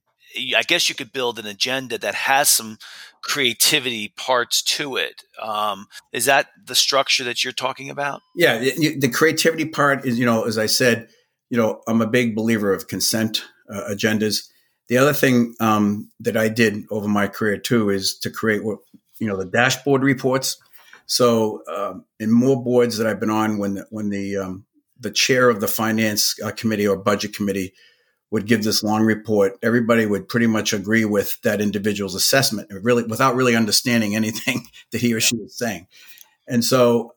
I 0.54 0.62
guess 0.62 0.88
you 0.88 0.94
could 0.94 1.12
build 1.12 1.38
an 1.38 1.46
agenda 1.46 1.96
that 1.98 2.14
has 2.14 2.48
some 2.48 2.78
creativity 3.22 4.12
parts 4.16 4.62
to 4.62 4.96
it. 4.96 5.22
Um, 5.40 5.86
is 6.12 6.26
that 6.26 6.48
the 6.62 6.74
structure 6.74 7.24
that 7.24 7.42
you're 7.42 7.52
talking 7.52 7.88
about? 7.90 8.20
Yeah, 8.36 8.58
the 8.58 9.10
creativity 9.12 9.64
part 9.64 10.04
is, 10.04 10.18
you 10.18 10.26
know, 10.26 10.44
as 10.44 10.58
I 10.58 10.66
said, 10.66 11.08
you 11.50 11.56
know, 11.56 11.80
I'm 11.88 12.02
a 12.02 12.06
big 12.06 12.36
believer 12.36 12.72
of 12.72 12.88
consent 12.88 13.44
uh, 13.72 13.88
agendas. 13.90 14.48
The 14.88 14.98
other 14.98 15.12
thing 15.12 15.54
um, 15.60 16.10
that 16.20 16.36
I 16.36 16.48
did 16.48 16.84
over 16.90 17.08
my 17.08 17.26
career 17.26 17.58
too 17.58 17.90
is 17.90 18.18
to 18.18 18.30
create 18.30 18.64
what 18.64 18.78
you 19.18 19.26
know 19.26 19.36
the 19.36 19.46
dashboard 19.46 20.02
reports. 20.02 20.58
So 21.06 21.62
um, 21.74 22.04
in 22.20 22.30
more 22.30 22.62
boards 22.62 22.98
that 22.98 23.06
I've 23.06 23.20
been 23.20 23.30
on, 23.30 23.58
when 23.58 23.74
the, 23.74 23.86
when 23.90 24.10
the 24.10 24.36
um, 24.36 24.66
the 25.00 25.10
chair 25.10 25.48
of 25.48 25.60
the 25.60 25.68
finance 25.68 26.34
uh, 26.44 26.50
committee 26.52 26.86
or 26.86 26.96
budget 26.96 27.34
committee 27.34 27.72
would 28.30 28.46
give 28.46 28.62
this 28.62 28.82
long 28.82 29.02
report, 29.02 29.58
everybody 29.62 30.04
would 30.04 30.28
pretty 30.28 30.46
much 30.46 30.72
agree 30.72 31.04
with 31.04 31.40
that 31.42 31.60
individual's 31.60 32.14
assessment, 32.14 32.70
really 32.82 33.04
without 33.04 33.34
really 33.34 33.56
understanding 33.56 34.14
anything 34.14 34.66
that 34.92 35.00
he 35.00 35.14
or 35.14 35.20
she 35.20 35.36
was 35.36 35.56
saying. 35.56 35.86
And 36.46 36.64
so, 36.64 37.14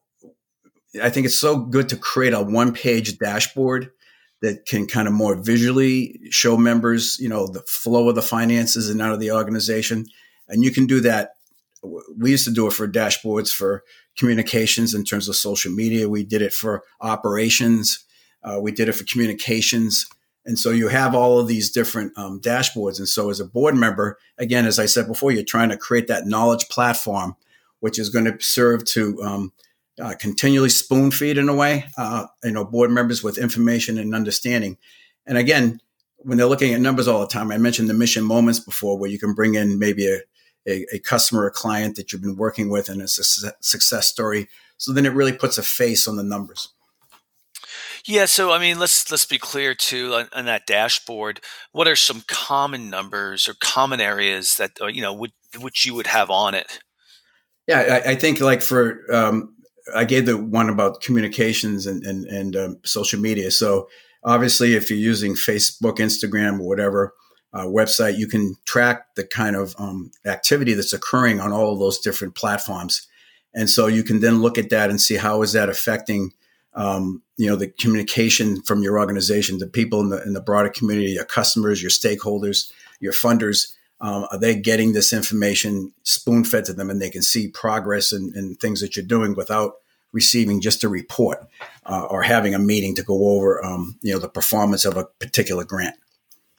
I 1.02 1.10
think 1.10 1.26
it's 1.26 1.36
so 1.36 1.58
good 1.58 1.88
to 1.90 1.96
create 1.96 2.34
a 2.34 2.42
one-page 2.42 3.18
dashboard 3.18 3.92
that 4.42 4.66
can 4.66 4.88
kind 4.88 5.08
of 5.08 5.14
more 5.14 5.36
visually 5.36 6.20
show 6.32 6.58
members, 6.58 7.18
you 7.20 7.30
know, 7.30 7.48
the 7.48 7.62
flow 7.62 8.10
of 8.10 8.16
the 8.16 8.22
finances 8.22 8.90
and 8.90 9.02
out 9.02 9.14
of 9.14 9.22
the 9.22 9.32
organization. 9.32 10.06
And 10.50 10.64
you 10.64 10.72
can 10.72 10.88
do 10.88 11.00
that. 11.02 11.36
We 12.18 12.32
used 12.32 12.46
to 12.46 12.52
do 12.52 12.68
it 12.68 12.74
for 12.74 12.90
dashboards 12.90 13.54
for 13.54 13.84
communications 14.18 14.94
in 14.94 15.06
terms 15.06 15.30
of 15.30 15.38
social 15.38 15.72
media. 15.72 16.10
We 16.10 16.26
did 16.26 16.42
it 16.42 16.54
for 16.54 16.84
operations. 17.00 18.04
Uh, 18.44 18.60
we 18.60 18.74
did 18.74 18.90
it 18.90 18.94
for 18.94 19.06
communications 19.06 20.08
and 20.46 20.58
so 20.58 20.72
you 20.72 20.88
have 20.88 21.14
all 21.14 21.40
of 21.40 21.48
these 21.48 21.72
different 21.72 22.18
um, 22.18 22.40
dashboards. 22.42 22.98
And 22.98 23.08
so 23.08 23.30
as 23.30 23.40
a 23.40 23.46
board 23.46 23.76
member, 23.76 24.18
again, 24.38 24.66
as 24.66 24.80
I 24.80 24.88
said 24.88 25.08
before, 25.08 25.32
you're 25.32 25.44
trying 25.44 25.70
to 25.70 25.78
create 25.78 26.08
that 26.08 26.26
knowledge 26.26 26.68
platform, 26.70 27.36
which 27.80 28.00
is 28.00 28.10
going 28.10 28.26
to 28.26 28.38
serve 28.44 28.84
to 28.86 29.22
um, 29.22 29.54
uh, 30.02 30.16
continually 30.20 30.70
spoon 30.70 31.12
feed 31.12 31.38
in 31.38 31.48
a 31.48 31.56
way, 31.56 31.86
uh, 31.98 32.26
you 32.44 32.52
know, 32.52 32.66
board 32.66 32.90
members 32.90 33.24
with 33.24 33.38
information 33.38 34.00
and 34.00 34.16
understanding. 34.16 34.78
And 35.28 35.38
again, 35.38 35.80
when 36.18 36.38
they're 36.38 36.48
looking 36.48 36.74
at 36.74 36.82
numbers 36.82 37.08
all 37.08 37.20
the 37.20 37.28
time, 37.28 37.52
I 37.52 37.58
mentioned 37.58 37.90
the 37.90 37.94
mission 37.94 38.24
moments 38.24 38.60
before, 38.60 38.98
where 38.98 39.10
you 39.10 39.20
can 39.20 39.34
bring 39.34 39.56
in 39.56 39.78
maybe 39.78 40.08
a, 40.08 40.22
a, 40.68 40.86
a 40.94 41.00
customer 41.00 41.46
or 41.46 41.52
client 41.52 41.96
that 41.96 42.12
you've 42.12 42.22
been 42.22 42.36
working 42.36 42.70
with 42.70 42.90
and 42.90 43.02
it's 43.02 43.20
a 43.44 43.54
success 43.62 44.08
story. 44.08 44.48
So 44.78 44.92
then 44.92 45.06
it 45.06 45.14
really 45.14 45.34
puts 45.34 45.60
a 45.60 45.64
face 45.64 46.08
on 46.08 46.16
the 46.16 46.24
numbers. 46.24 46.74
Yeah, 48.06 48.26
so 48.26 48.52
I 48.52 48.60
mean, 48.60 48.80
let's 48.80 49.12
let's 49.12 49.26
be 49.26 49.38
clear 49.38 49.76
too 49.76 50.14
on, 50.14 50.28
on, 50.34 50.46
that 50.46 50.66
dashboard. 50.66 51.40
What 51.72 51.88
are 51.88 51.96
some 51.96 52.24
common 52.28 52.90
numbers 52.90 53.48
or 53.48 53.54
common 53.60 54.02
areas 54.02 54.58
that 54.58 54.72
uh, 54.82 54.88
you 54.88 55.02
know 55.02 55.14
would 55.14 55.34
which 55.60 55.86
you 55.86 55.94
would 55.94 56.08
have 56.08 56.30
on 56.30 56.56
it? 56.56 56.80
Yeah, 57.68 58.02
I, 58.06 58.12
I 58.12 58.16
think 58.16 58.40
like 58.40 58.62
for 58.62 59.02
um, 59.14 59.56
I 59.96 60.06
gave 60.06 60.26
the 60.26 60.38
one 60.38 60.70
about 60.70 61.02
communications 61.02 61.86
and 61.86 62.04
and, 62.04 62.26
and 62.26 62.56
um, 62.56 62.78
social 62.84 63.20
media. 63.20 63.52
So 63.52 63.88
obviously, 64.24 64.74
if 64.74 64.90
you're 64.90 64.98
using 64.98 65.34
Facebook, 65.34 65.98
Instagram, 65.98 66.60
or 66.60 66.68
whatever 66.68 67.14
uh, 67.54 67.66
website, 67.66 68.18
you 68.18 68.28
can 68.28 68.56
track 68.66 69.16
the 69.16 69.26
kind 69.26 69.56
of 69.56 69.76
um, 69.78 70.12
activity 70.26 70.74
that's 70.74 70.94
occurring 70.94 71.40
on 71.40 71.52
all 71.52 71.74
of 71.74 71.80
those 71.80 72.00
different 72.00 72.34
platforms, 72.34 73.08
and 73.54 73.70
so 73.70 73.86
you 73.86 74.04
can 74.04 74.22
then 74.22 74.42
look 74.42 74.58
at 74.58 74.72
that 74.72 74.90
and 74.90 75.00
see 75.00 75.18
how 75.18 75.44
is 75.44 75.54
that 75.54 75.70
affecting 75.70 76.32
um, 76.74 77.22
you 77.42 77.50
know 77.50 77.56
the 77.56 77.70
communication 77.70 78.62
from 78.62 78.84
your 78.84 79.00
organization 79.00 79.58
the 79.58 79.66
people 79.66 80.00
in 80.00 80.10
the 80.10 80.22
in 80.22 80.34
the 80.34 80.42
broader 80.42 80.70
community, 80.70 81.10
your 81.14 81.26
customers, 81.26 81.82
your 81.82 81.90
stakeholders, 81.90 82.72
your 83.00 83.14
funders. 83.14 83.74
Um, 84.00 84.28
are 84.32 84.38
they 84.38 84.56
getting 84.56 84.94
this 84.94 85.12
information 85.12 85.92
spoon 86.04 86.44
fed 86.44 86.66
to 86.66 86.74
them, 86.74 86.92
and 86.92 87.02
they 87.02 87.10
can 87.10 87.24
see 87.24 87.48
progress 87.48 88.12
and, 88.12 88.60
things 88.60 88.80
that 88.82 88.96
you're 88.96 89.06
doing 89.06 89.34
without 89.36 89.78
receiving 90.12 90.62
just 90.62 90.84
a 90.84 90.90
report 90.90 91.48
uh, 91.88 92.06
or 92.12 92.22
having 92.22 92.54
a 92.54 92.60
meeting 92.60 92.94
to 92.96 93.04
go 93.04 93.32
over 93.32 93.64
um, 93.66 93.98
you 94.04 94.14
know 94.14 94.20
the 94.20 94.30
performance 94.30 94.86
of 94.86 94.96
a 94.96 95.06
particular 95.06 95.64
grant. 95.64 95.96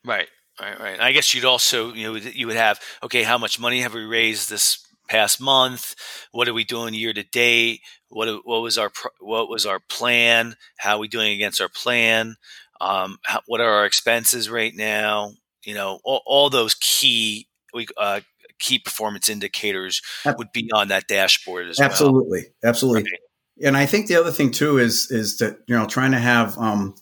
Right. 0.04 0.28
Right, 0.60 0.78
right. 0.78 1.00
I 1.00 1.12
guess 1.12 1.32
you'd 1.32 1.46
also, 1.46 1.94
you 1.94 2.06
know, 2.06 2.14
you 2.14 2.46
would 2.46 2.56
have, 2.56 2.78
okay, 3.02 3.22
how 3.22 3.38
much 3.38 3.58
money 3.58 3.80
have 3.80 3.94
we 3.94 4.04
raised 4.04 4.50
this 4.50 4.86
past 5.12 5.40
month? 5.40 5.94
What 6.32 6.48
are 6.48 6.54
we 6.54 6.64
doing 6.64 6.94
year 6.94 7.12
to 7.12 7.22
date? 7.22 7.80
What 8.08 8.28
what 8.44 8.62
was 8.62 8.78
our 8.78 8.90
what 9.20 9.48
was 9.48 9.66
our 9.66 9.80
plan? 9.88 10.56
How 10.78 10.96
are 10.96 11.00
we 11.00 11.08
doing 11.08 11.32
against 11.32 11.60
our 11.60 11.68
plan? 11.68 12.36
Um, 12.80 13.18
how, 13.24 13.42
what 13.46 13.60
are 13.60 13.70
our 13.70 13.86
expenses 13.86 14.50
right 14.50 14.74
now? 14.74 15.34
You 15.64 15.74
know, 15.74 16.00
all, 16.02 16.22
all 16.26 16.50
those 16.50 16.74
key 16.74 17.46
we 17.74 17.86
uh, 17.98 18.20
key 18.58 18.78
performance 18.78 19.28
indicators 19.28 20.00
would 20.24 20.50
be 20.52 20.70
on 20.72 20.88
that 20.88 21.06
dashboard 21.06 21.68
as 21.68 21.78
absolutely, 21.78 22.46
well. 22.62 22.70
Absolutely, 22.70 23.02
right. 23.02 23.66
And 23.66 23.76
I 23.76 23.86
think 23.86 24.06
the 24.06 24.16
other 24.16 24.32
thing 24.32 24.50
too 24.50 24.78
is 24.78 25.10
is 25.10 25.36
that 25.38 25.58
you 25.68 25.76
know 25.76 25.86
trying 25.86 26.12
to 26.12 26.18
have 26.18 26.56
um, 26.56 26.94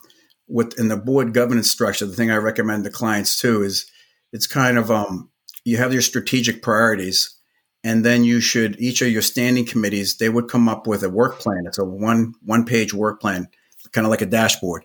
within 0.49 0.88
the 0.88 0.96
board 0.96 1.33
governance 1.33 1.70
structure. 1.70 2.07
The 2.07 2.16
thing 2.16 2.33
I 2.33 2.37
recommend 2.37 2.83
to 2.85 2.90
clients 2.90 3.40
too 3.40 3.62
is 3.62 3.88
it's 4.33 4.49
kind 4.49 4.79
of 4.79 4.90
um, 4.90 5.31
you 5.64 5.77
have 5.77 5.92
your 5.92 6.03
strategic 6.03 6.61
priorities 6.61 7.39
and 7.83 8.05
then 8.05 8.25
you 8.25 8.40
should 8.40 8.79
each 8.81 9.03
of 9.03 9.09
your 9.09 9.23
standing 9.23 9.64
committees 9.64 10.16
they 10.16 10.29
would 10.29 10.49
come 10.49 10.69
up 10.69 10.87
with 10.87 11.03
a 11.03 11.09
work 11.09 11.38
plan. 11.38 11.64
It's 11.66 11.79
a 11.79 11.85
one 11.85 12.35
one 12.45 12.64
page 12.64 12.93
work 12.93 13.21
plan 13.21 13.49
kind 13.93 14.07
of 14.07 14.11
like 14.11 14.23
a 14.23 14.27
dashboard. 14.27 14.85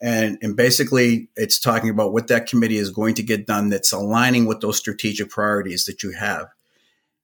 And 0.00 0.38
and 0.42 0.56
basically 0.56 1.28
it's 1.36 1.58
talking 1.58 1.90
about 1.90 2.12
what 2.12 2.28
that 2.28 2.46
committee 2.46 2.78
is 2.78 2.90
going 2.90 3.14
to 3.14 3.22
get 3.22 3.46
done 3.46 3.68
that's 3.68 3.92
aligning 3.92 4.46
with 4.46 4.60
those 4.60 4.78
strategic 4.78 5.30
priorities 5.30 5.84
that 5.84 6.02
you 6.02 6.12
have. 6.12 6.48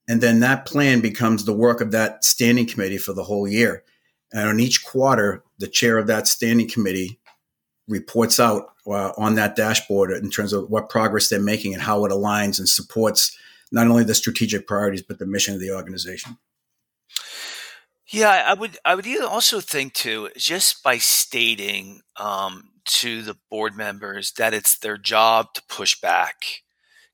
And 0.07 0.21
then 0.21 0.39
that 0.39 0.65
plan 0.65 1.01
becomes 1.01 1.45
the 1.45 1.53
work 1.53 1.81
of 1.81 1.91
that 1.91 2.23
standing 2.23 2.65
committee 2.65 2.97
for 2.97 3.13
the 3.13 3.23
whole 3.23 3.47
year. 3.47 3.83
And 4.31 4.47
on 4.47 4.59
each 4.59 4.85
quarter 4.85 5.43
the 5.57 5.67
chair 5.67 5.97
of 5.97 6.07
that 6.07 6.27
standing 6.27 6.69
committee 6.69 7.19
reports 7.89 8.39
out 8.39 8.71
uh, 8.87 9.11
on 9.17 9.35
that 9.35 9.55
dashboard 9.55 10.11
in 10.11 10.29
terms 10.29 10.53
of 10.53 10.69
what 10.69 10.89
progress 10.89 11.27
they're 11.27 11.41
making 11.41 11.73
and 11.73 11.83
how 11.83 12.05
it 12.05 12.11
aligns 12.11 12.59
and 12.59 12.69
supports 12.69 13.35
not 13.71 13.87
only 13.87 14.03
the 14.03 14.15
strategic 14.15 14.67
priorities 14.67 15.03
but 15.03 15.19
the 15.19 15.25
mission 15.25 15.53
of 15.53 15.59
the 15.59 15.71
organization. 15.71 16.37
Yeah, 18.11 18.43
I 18.47 18.55
would. 18.55 18.77
I 18.83 18.95
would 18.95 19.07
also 19.21 19.59
think 19.59 19.93
too, 19.93 20.29
just 20.35 20.81
by 20.81 20.97
stating 20.97 22.01
um, 22.17 22.71
to 22.85 23.21
the 23.21 23.37
board 23.51 23.75
members 23.75 24.31
that 24.33 24.51
it's 24.51 24.79
their 24.79 24.97
job 24.97 25.53
to 25.53 25.61
push 25.69 25.99
back, 26.01 26.63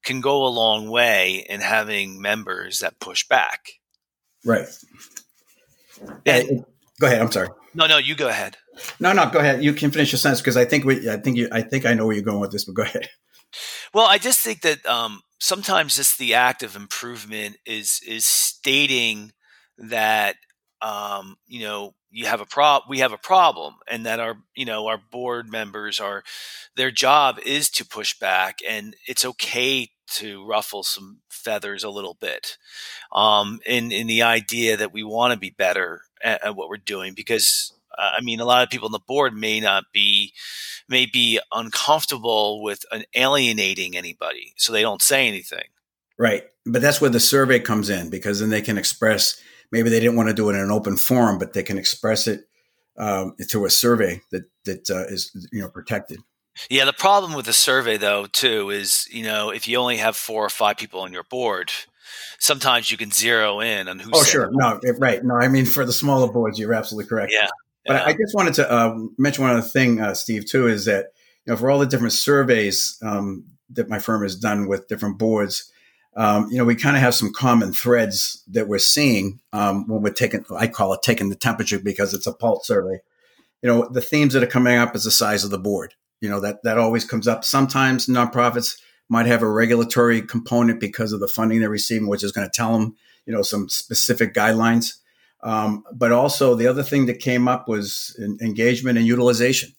can 0.05 0.21
go 0.21 0.45
a 0.45 0.47
long 0.47 0.89
way 0.89 1.45
in 1.49 1.59
having 1.59 2.21
members 2.21 2.79
that 2.79 3.01
push 3.01 3.27
back. 3.27 3.71
Right. 4.45 4.67
And, 6.25 6.65
go 6.99 7.07
ahead. 7.07 7.21
I'm 7.21 7.31
sorry. 7.31 7.49
No, 7.73 7.87
no, 7.87 7.97
you 7.97 8.15
go 8.15 8.29
ahead. 8.29 8.55
No, 8.99 9.11
no, 9.11 9.29
go 9.29 9.39
ahead. 9.39 9.63
You 9.63 9.73
can 9.73 9.91
finish 9.91 10.13
your 10.13 10.19
sentence 10.19 10.39
because 10.39 10.55
I 10.55 10.63
think 10.63 10.85
we, 10.85 11.09
I 11.09 11.17
think 11.17 11.35
you, 11.35 11.49
I 11.51 11.61
think 11.61 11.85
I 11.85 11.93
know 11.93 12.05
where 12.05 12.15
you're 12.15 12.23
going 12.23 12.39
with 12.39 12.51
this, 12.51 12.63
but 12.63 12.75
go 12.75 12.83
ahead. 12.83 13.09
Well, 13.93 14.05
I 14.05 14.17
just 14.17 14.39
think 14.39 14.61
that 14.61 14.85
um, 14.85 15.21
sometimes 15.39 15.95
just 15.97 16.17
the 16.17 16.33
act 16.33 16.63
of 16.63 16.75
improvement 16.75 17.57
is 17.65 18.01
is 18.07 18.25
stating 18.25 19.31
that 19.77 20.35
um, 20.81 21.37
you 21.47 21.61
know 21.61 21.93
you 22.11 22.25
have 22.27 22.41
a 22.41 22.45
prob 22.45 22.83
we 22.89 22.99
have 22.99 23.11
a 23.11 23.17
problem 23.17 23.75
and 23.89 24.05
that 24.05 24.19
our 24.19 24.37
you 24.55 24.65
know 24.65 24.87
our 24.87 24.97
board 25.11 25.49
members 25.51 25.99
are 25.99 26.23
their 26.75 26.91
job 26.91 27.39
is 27.45 27.69
to 27.71 27.85
push 27.85 28.17
back 28.19 28.59
and 28.67 28.95
it's 29.07 29.25
okay 29.25 29.89
to 30.07 30.45
ruffle 30.45 30.83
some 30.83 31.19
feathers 31.29 31.83
a 31.83 31.89
little 31.89 32.15
bit 32.19 32.57
um, 33.13 33.59
in 33.65 33.91
in 33.91 34.07
the 34.07 34.21
idea 34.23 34.77
that 34.77 34.93
we 34.93 35.03
want 35.03 35.33
to 35.33 35.39
be 35.39 35.49
better 35.51 36.01
at, 36.23 36.43
at, 36.43 36.55
what 36.55 36.69
we're 36.69 36.77
doing 36.77 37.13
because 37.13 37.73
uh, 37.97 38.11
I 38.17 38.21
mean 38.21 38.39
a 38.39 38.45
lot 38.45 38.63
of 38.63 38.69
people 38.69 38.87
on 38.87 38.91
the 38.91 38.99
board 38.99 39.33
may 39.33 39.59
not 39.59 39.85
be 39.93 40.33
may 40.87 41.05
be 41.05 41.39
uncomfortable 41.53 42.61
with 42.61 42.83
an 42.91 43.03
alienating 43.15 43.97
anybody, 43.97 44.53
so 44.57 44.71
they 44.71 44.81
don't 44.81 45.01
say 45.01 45.27
anything. 45.27 45.65
Right, 46.17 46.43
but 46.65 46.81
that's 46.81 47.01
where 47.01 47.09
the 47.09 47.19
survey 47.19 47.59
comes 47.59 47.89
in 47.89 48.09
because 48.09 48.39
then 48.39 48.49
they 48.49 48.61
can 48.61 48.77
express. 48.77 49.39
Maybe 49.71 49.89
they 49.89 49.99
didn't 49.99 50.15
want 50.15 50.29
to 50.29 50.35
do 50.35 50.49
it 50.49 50.53
in 50.53 50.61
an 50.61 50.71
open 50.71 50.95
forum, 50.97 51.37
but 51.37 51.53
they 51.53 51.63
can 51.63 51.77
express 51.77 52.27
it 52.27 52.47
um, 52.97 53.35
through 53.49 53.65
a 53.65 53.69
survey 53.69 54.21
that 54.31 54.43
that 54.65 54.89
uh, 54.89 55.05
is 55.05 55.31
you 55.51 55.61
know 55.61 55.69
protected. 55.69 56.19
Yeah, 56.69 56.85
the 56.85 56.93
problem 56.93 57.33
with 57.33 57.45
the 57.45 57.53
survey 57.53 57.97
though 57.97 58.27
too 58.27 58.69
is 58.69 59.07
you 59.11 59.23
know 59.23 59.49
if 59.49 59.67
you 59.67 59.77
only 59.77 59.97
have 59.97 60.15
four 60.15 60.45
or 60.45 60.49
five 60.49 60.77
people 60.77 61.01
on 61.01 61.11
your 61.11 61.23
board, 61.23 61.71
sometimes 62.39 62.89
you 62.89 62.97
can 62.97 63.11
zero 63.11 63.59
in 63.59 63.87
on 63.87 63.99
who. 63.99 64.11
Oh, 64.13 64.23
sure, 64.23 64.49
no, 64.51 64.79
right, 64.97 65.23
no. 65.23 65.35
I 65.35 65.47
mean, 65.47 65.65
for 65.65 65.85
the 65.85 65.93
smaller 65.93 66.31
boards, 66.31 66.57
you're 66.57 66.73
absolutely 66.73 67.09
correct. 67.09 67.33
Yeah, 67.33 67.49
but 67.85 67.97
I 67.97 68.13
just 68.13 68.33
wanted 68.33 68.53
to 68.55 68.71
uh, 68.71 68.97
mention 69.17 69.43
one 69.43 69.51
other 69.51 69.61
thing, 69.61 69.99
uh, 69.99 70.13
Steve, 70.13 70.45
too, 70.45 70.67
is 70.67 70.85
that 70.85 71.13
you 71.45 71.53
know 71.53 71.57
for 71.57 71.69
all 71.69 71.79
the 71.79 71.85
different 71.85 72.13
surveys 72.13 72.97
um, 73.01 73.45
that 73.69 73.89
my 73.89 73.99
firm 73.99 74.23
has 74.23 74.35
done 74.35 74.67
with 74.67 74.87
different 74.87 75.17
boards, 75.17 75.71
um, 76.15 76.47
you 76.49 76.57
know, 76.57 76.63
we 76.63 76.75
kind 76.75 76.95
of 76.95 77.01
have 77.01 77.15
some 77.15 77.33
common 77.33 77.73
threads 77.73 78.41
that 78.47 78.67
we're 78.67 78.79
seeing 78.79 79.41
um, 79.51 79.87
when 79.87 80.01
we're 80.01 80.13
taking. 80.13 80.45
I 80.55 80.67
call 80.67 80.93
it 80.93 81.01
taking 81.03 81.29
the 81.29 81.35
temperature 81.35 81.79
because 81.79 82.13
it's 82.13 82.27
a 82.27 82.33
pulse 82.33 82.67
survey. 82.67 83.01
You 83.61 83.69
know, 83.69 83.89
the 83.89 84.01
themes 84.01 84.33
that 84.33 84.43
are 84.43 84.47
coming 84.47 84.77
up 84.77 84.95
is 84.95 85.03
the 85.03 85.11
size 85.11 85.43
of 85.43 85.51
the 85.51 85.59
board. 85.59 85.93
You 86.21 86.29
know 86.29 86.39
that 86.39 86.63
that 86.63 86.77
always 86.77 87.03
comes 87.03 87.27
up. 87.27 87.43
Sometimes 87.43 88.07
nonprofits 88.07 88.79
might 89.09 89.25
have 89.25 89.41
a 89.41 89.49
regulatory 89.49 90.21
component 90.21 90.79
because 90.79 91.11
of 91.11 91.19
the 91.19 91.27
funding 91.27 91.59
they're 91.59 91.69
receiving, 91.69 92.07
which 92.07 92.23
is 92.23 92.31
going 92.31 92.47
to 92.47 92.55
tell 92.55 92.73
them, 92.73 92.95
you 93.25 93.33
know, 93.33 93.41
some 93.41 93.67
specific 93.69 94.33
guidelines. 94.33 94.93
Um, 95.45 95.83
but 95.93 96.11
also, 96.11 96.55
the 96.55 96.67
other 96.67 96.83
thing 96.83 97.05
that 97.05 97.19
came 97.19 97.47
up 97.47 97.67
was 97.67 98.19
engagement 98.41 98.97
and 98.97 99.07
utilization. 99.07 99.73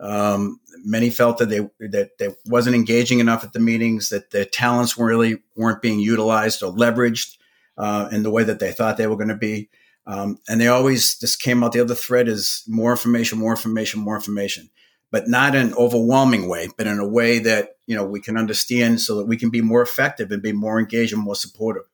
Um, 0.00 0.60
many 0.82 1.10
felt 1.10 1.38
that 1.38 1.50
they 1.50 1.68
that 1.88 2.18
they 2.18 2.30
wasn't 2.46 2.74
engaging 2.74 3.20
enough 3.20 3.44
at 3.44 3.52
the 3.52 3.60
meetings, 3.60 4.08
that 4.08 4.30
their 4.30 4.46
talents 4.46 4.98
really 4.98 5.42
weren't 5.54 5.82
being 5.82 6.00
utilized 6.00 6.62
or 6.62 6.72
leveraged 6.72 7.36
uh, 7.76 8.08
in 8.10 8.22
the 8.22 8.30
way 8.30 8.44
that 8.44 8.58
they 8.60 8.72
thought 8.72 8.96
they 8.96 9.06
were 9.06 9.16
going 9.16 9.28
to 9.28 9.36
be. 9.36 9.68
Um, 10.06 10.38
and 10.48 10.60
they 10.60 10.68
always 10.68 11.18
just 11.18 11.40
came 11.40 11.62
out. 11.62 11.72
The 11.72 11.80
other 11.80 11.94
thread 11.94 12.26
is 12.26 12.64
more 12.66 12.90
information, 12.90 13.38
more 13.38 13.52
information, 13.52 14.00
more 14.00 14.16
information 14.16 14.70
but 15.10 15.28
not 15.28 15.54
in 15.54 15.68
an 15.68 15.74
overwhelming 15.74 16.48
way, 16.48 16.68
but 16.76 16.86
in 16.86 16.98
a 16.98 17.08
way 17.08 17.38
that 17.40 17.76
you 17.86 17.96
know 17.96 18.04
we 18.04 18.20
can 18.20 18.36
understand, 18.36 19.00
so 19.00 19.16
that 19.16 19.26
we 19.26 19.36
can 19.36 19.50
be 19.50 19.60
more 19.60 19.82
effective 19.82 20.30
and 20.30 20.42
be 20.42 20.52
more 20.52 20.78
engaged 20.78 21.12
and 21.12 21.22
more 21.22 21.34
supportive. 21.34 21.84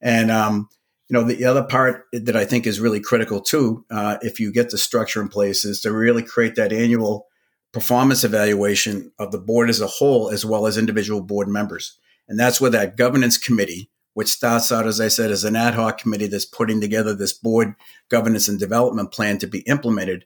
And 0.00 0.30
um, 0.30 0.68
you 1.10 1.14
know, 1.14 1.24
the 1.24 1.44
other 1.44 1.64
part 1.64 2.06
that 2.12 2.36
I 2.36 2.44
think 2.44 2.66
is 2.66 2.80
really 2.80 3.00
critical 3.00 3.40
too, 3.40 3.84
uh, 3.90 4.18
if 4.22 4.38
you 4.38 4.52
get 4.52 4.70
the 4.70 4.78
structure 4.78 5.20
in 5.20 5.28
place, 5.28 5.64
is 5.64 5.80
to 5.80 5.92
really 5.92 6.22
create 6.22 6.54
that 6.54 6.72
annual 6.72 7.26
performance 7.72 8.24
evaluation 8.24 9.12
of 9.18 9.32
the 9.32 9.38
board 9.38 9.70
as 9.70 9.80
a 9.80 9.86
whole, 9.86 10.30
as 10.30 10.44
well 10.44 10.66
as 10.66 10.78
individual 10.78 11.20
board 11.20 11.48
members. 11.48 11.98
And 12.28 12.38
that's 12.38 12.60
where 12.60 12.70
that 12.70 12.96
governance 12.96 13.36
committee, 13.36 13.90
which 14.14 14.28
starts 14.28 14.70
out, 14.70 14.86
as 14.86 15.00
I 15.00 15.08
said, 15.08 15.30
as 15.30 15.44
an 15.44 15.56
ad 15.56 15.74
hoc 15.74 15.98
committee 15.98 16.28
that's 16.28 16.44
putting 16.44 16.80
together 16.80 17.14
this 17.14 17.32
board 17.32 17.74
governance 18.08 18.48
and 18.48 18.58
development 18.58 19.12
plan 19.12 19.38
to 19.38 19.46
be 19.46 19.60
implemented 19.60 20.24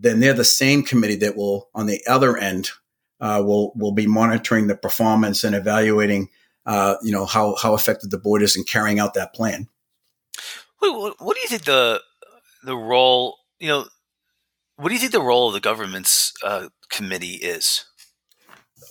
then 0.00 0.20
they're 0.20 0.32
the 0.32 0.44
same 0.44 0.82
committee 0.82 1.16
that 1.16 1.36
will, 1.36 1.68
on 1.74 1.86
the 1.86 2.00
other 2.08 2.36
end, 2.36 2.70
uh, 3.20 3.42
will 3.44 3.72
will 3.76 3.92
be 3.92 4.06
monitoring 4.06 4.66
the 4.66 4.74
performance 4.74 5.44
and 5.44 5.54
evaluating, 5.54 6.30
uh, 6.64 6.96
you 7.02 7.12
know, 7.12 7.26
how 7.26 7.54
how 7.56 7.74
effective 7.74 8.08
the 8.08 8.18
board 8.18 8.42
is 8.42 8.56
in 8.56 8.64
carrying 8.64 8.98
out 8.98 9.12
that 9.14 9.34
plan. 9.34 9.68
What, 10.80 11.16
what 11.18 11.36
do 11.36 11.42
you 11.42 11.48
think 11.48 11.64
the 11.64 12.00
the 12.64 12.76
role? 12.76 13.36
You 13.58 13.68
know, 13.68 13.84
what 14.76 14.88
do 14.88 14.94
you 14.94 15.00
think 15.00 15.12
the 15.12 15.20
role 15.20 15.48
of 15.48 15.54
the 15.54 15.60
governance 15.60 16.32
uh, 16.42 16.68
committee 16.90 17.34
is? 17.36 17.84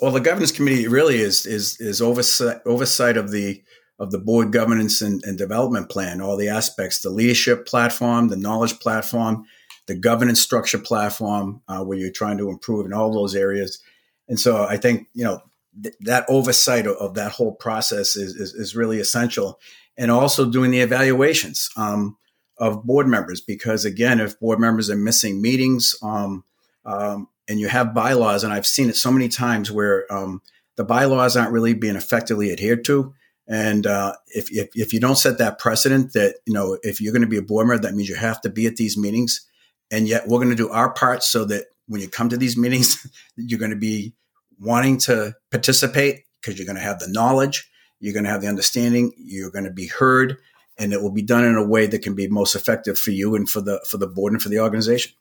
Well, 0.01 0.11
the 0.11 0.19
governance 0.19 0.51
committee 0.51 0.87
really 0.87 1.17
is 1.17 1.45
is 1.45 1.79
is 1.79 2.01
oversight 2.01 2.57
oversight 2.65 3.17
of 3.17 3.31
the 3.31 3.63
of 3.99 4.11
the 4.11 4.19
board 4.19 4.53
governance 4.53 5.01
and, 5.01 5.21
and 5.25 5.37
development 5.37 5.89
plan, 5.89 6.21
all 6.21 6.37
the 6.37 6.47
aspects, 6.47 7.01
the 7.01 7.09
leadership 7.09 7.65
platform, 7.65 8.29
the 8.29 8.37
knowledge 8.37 8.79
platform, 8.79 9.45
the 9.87 9.95
governance 9.95 10.39
structure 10.39 10.77
platform 10.77 11.61
uh, 11.67 11.83
where 11.83 11.97
you're 11.97 12.11
trying 12.11 12.37
to 12.37 12.49
improve 12.49 12.85
in 12.85 12.93
all 12.93 13.11
those 13.11 13.35
areas. 13.35 13.81
And 14.29 14.39
so 14.39 14.63
I 14.63 14.77
think, 14.77 15.07
you 15.13 15.25
know, 15.25 15.41
th- 15.81 15.95
that 16.01 16.25
oversight 16.29 16.87
of, 16.87 16.95
of, 16.97 17.13
that 17.15 17.31
whole 17.31 17.53
process 17.53 18.15
is, 18.15 18.35
is, 18.35 18.53
is, 18.53 18.75
really 18.75 18.99
essential. 18.99 19.59
And 19.97 20.11
also 20.11 20.49
doing 20.49 20.71
the 20.71 20.79
evaluations 20.79 21.69
um, 21.75 22.17
of 22.57 22.85
board 22.85 23.07
members, 23.07 23.41
because 23.41 23.85
again, 23.85 24.19
if 24.19 24.39
board 24.39 24.59
members 24.59 24.89
are 24.89 24.95
missing 24.95 25.41
meetings 25.41 25.95
um, 26.01 26.43
um, 26.85 27.27
and 27.47 27.59
you 27.59 27.67
have 27.67 27.93
bylaws, 27.93 28.43
and 28.43 28.53
I've 28.53 28.67
seen 28.67 28.89
it 28.89 28.95
so 28.95 29.11
many 29.11 29.27
times 29.27 29.71
where 29.71 30.11
um, 30.11 30.41
the 30.77 30.85
bylaws 30.85 31.35
aren't 31.35 31.51
really 31.51 31.73
being 31.73 31.95
effectively 31.95 32.51
adhered 32.51 32.85
to. 32.85 33.13
And 33.47 33.87
uh, 33.87 34.13
if, 34.27 34.51
if, 34.51 34.69
if 34.75 34.93
you 34.93 34.99
don't 34.99 35.17
set 35.17 35.39
that 35.39 35.59
precedent 35.59 36.13
that, 36.13 36.35
you 36.45 36.53
know, 36.53 36.77
if 36.83 37.01
you're 37.01 37.13
going 37.13 37.23
to 37.23 37.27
be 37.27 37.37
a 37.37 37.41
board 37.41 37.67
member, 37.67 37.81
that 37.81 37.95
means 37.95 38.07
you 38.07 38.15
have 38.15 38.39
to 38.41 38.49
be 38.49 38.67
at 38.67 38.75
these 38.75 38.97
meetings 38.97 39.45
and 39.91 40.07
yet 40.07 40.27
we're 40.27 40.39
going 40.39 40.49
to 40.49 40.55
do 40.55 40.69
our 40.69 40.93
part 40.93 41.23
so 41.23 41.45
that 41.45 41.65
when 41.87 42.01
you 42.01 42.07
come 42.07 42.29
to 42.29 42.37
these 42.37 42.57
meetings, 42.57 43.07
you're 43.35 43.59
going 43.59 43.71
to 43.71 43.77
be 43.77 44.13
wanting 44.59 44.97
to 44.97 45.33
participate 45.51 46.23
because 46.41 46.57
you're 46.57 46.65
going 46.65 46.75
to 46.75 46.81
have 46.81 46.99
the 46.99 47.07
knowledge, 47.07 47.69
you're 47.99 48.13
going 48.13 48.25
to 48.25 48.31
have 48.31 48.41
the 48.41 48.47
understanding, 48.47 49.11
you're 49.17 49.51
going 49.51 49.65
to 49.65 49.71
be 49.71 49.87
heard, 49.87 50.37
and 50.77 50.93
it 50.93 51.01
will 51.01 51.11
be 51.11 51.21
done 51.21 51.45
in 51.45 51.55
a 51.55 51.65
way 51.65 51.87
that 51.87 52.01
can 52.01 52.15
be 52.15 52.27
most 52.27 52.55
effective 52.55 52.97
for 52.97 53.11
you 53.11 53.35
and 53.35 53.49
for 53.49 53.61
the 53.61 53.83
for 53.89 53.97
the 53.97 54.07
board 54.07 54.33
and 54.33 54.41
for 54.41 54.49
the 54.49 54.59
organization. 54.59 55.13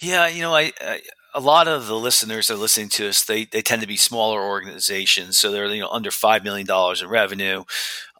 Yeah, 0.00 0.28
you 0.28 0.42
know, 0.42 0.54
I, 0.54 0.72
I 0.80 1.00
a 1.34 1.40
lot 1.40 1.68
of 1.68 1.86
the 1.86 1.96
listeners 1.96 2.46
that 2.46 2.54
are 2.54 2.56
listening 2.56 2.88
to 2.88 3.08
us, 3.08 3.22
they, 3.22 3.44
they 3.44 3.60
tend 3.60 3.82
to 3.82 3.88
be 3.88 3.98
smaller 3.98 4.40
organizations, 4.40 5.38
so 5.38 5.52
they're 5.52 5.66
you 5.66 5.82
know 5.82 5.90
under 5.90 6.10
five 6.10 6.42
million 6.42 6.66
dollars 6.66 7.02
in 7.02 7.08
revenue, 7.08 7.64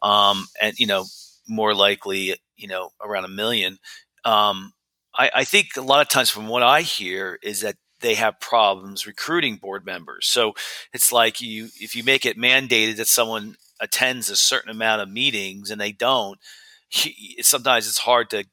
um, 0.03 0.47
and 0.61 0.77
you 0.77 0.85
know 0.85 1.05
more 1.47 1.73
likely 1.73 2.35
you 2.55 2.67
know 2.67 2.91
around 3.03 3.25
a 3.25 3.29
million. 3.29 3.79
Um, 4.23 4.73
I, 5.15 5.31
I 5.33 5.43
think 5.45 5.69
a 5.77 5.81
lot 5.81 6.01
of 6.01 6.09
times 6.09 6.29
from 6.29 6.47
what 6.47 6.61
I 6.61 6.81
hear 6.81 7.39
is 7.41 7.61
that 7.61 7.75
they 8.01 8.15
have 8.15 8.39
problems 8.39 9.07
recruiting 9.07 9.55
board 9.55 9.85
members. 9.85 10.27
So 10.27 10.53
it's 10.93 11.11
like 11.11 11.41
you 11.41 11.69
if 11.79 11.95
you 11.95 12.03
make 12.03 12.25
it 12.25 12.37
mandated 12.37 12.97
that 12.97 13.07
someone 13.07 13.55
attends 13.79 14.29
a 14.29 14.35
certain 14.35 14.69
amount 14.69 15.01
of 15.01 15.09
meetings 15.09 15.71
and 15.71 15.79
they 15.79 15.91
don't, 15.91 16.39
sometimes 17.41 17.87
it's 17.87 17.99
hard 17.99 18.29
to 18.31 18.45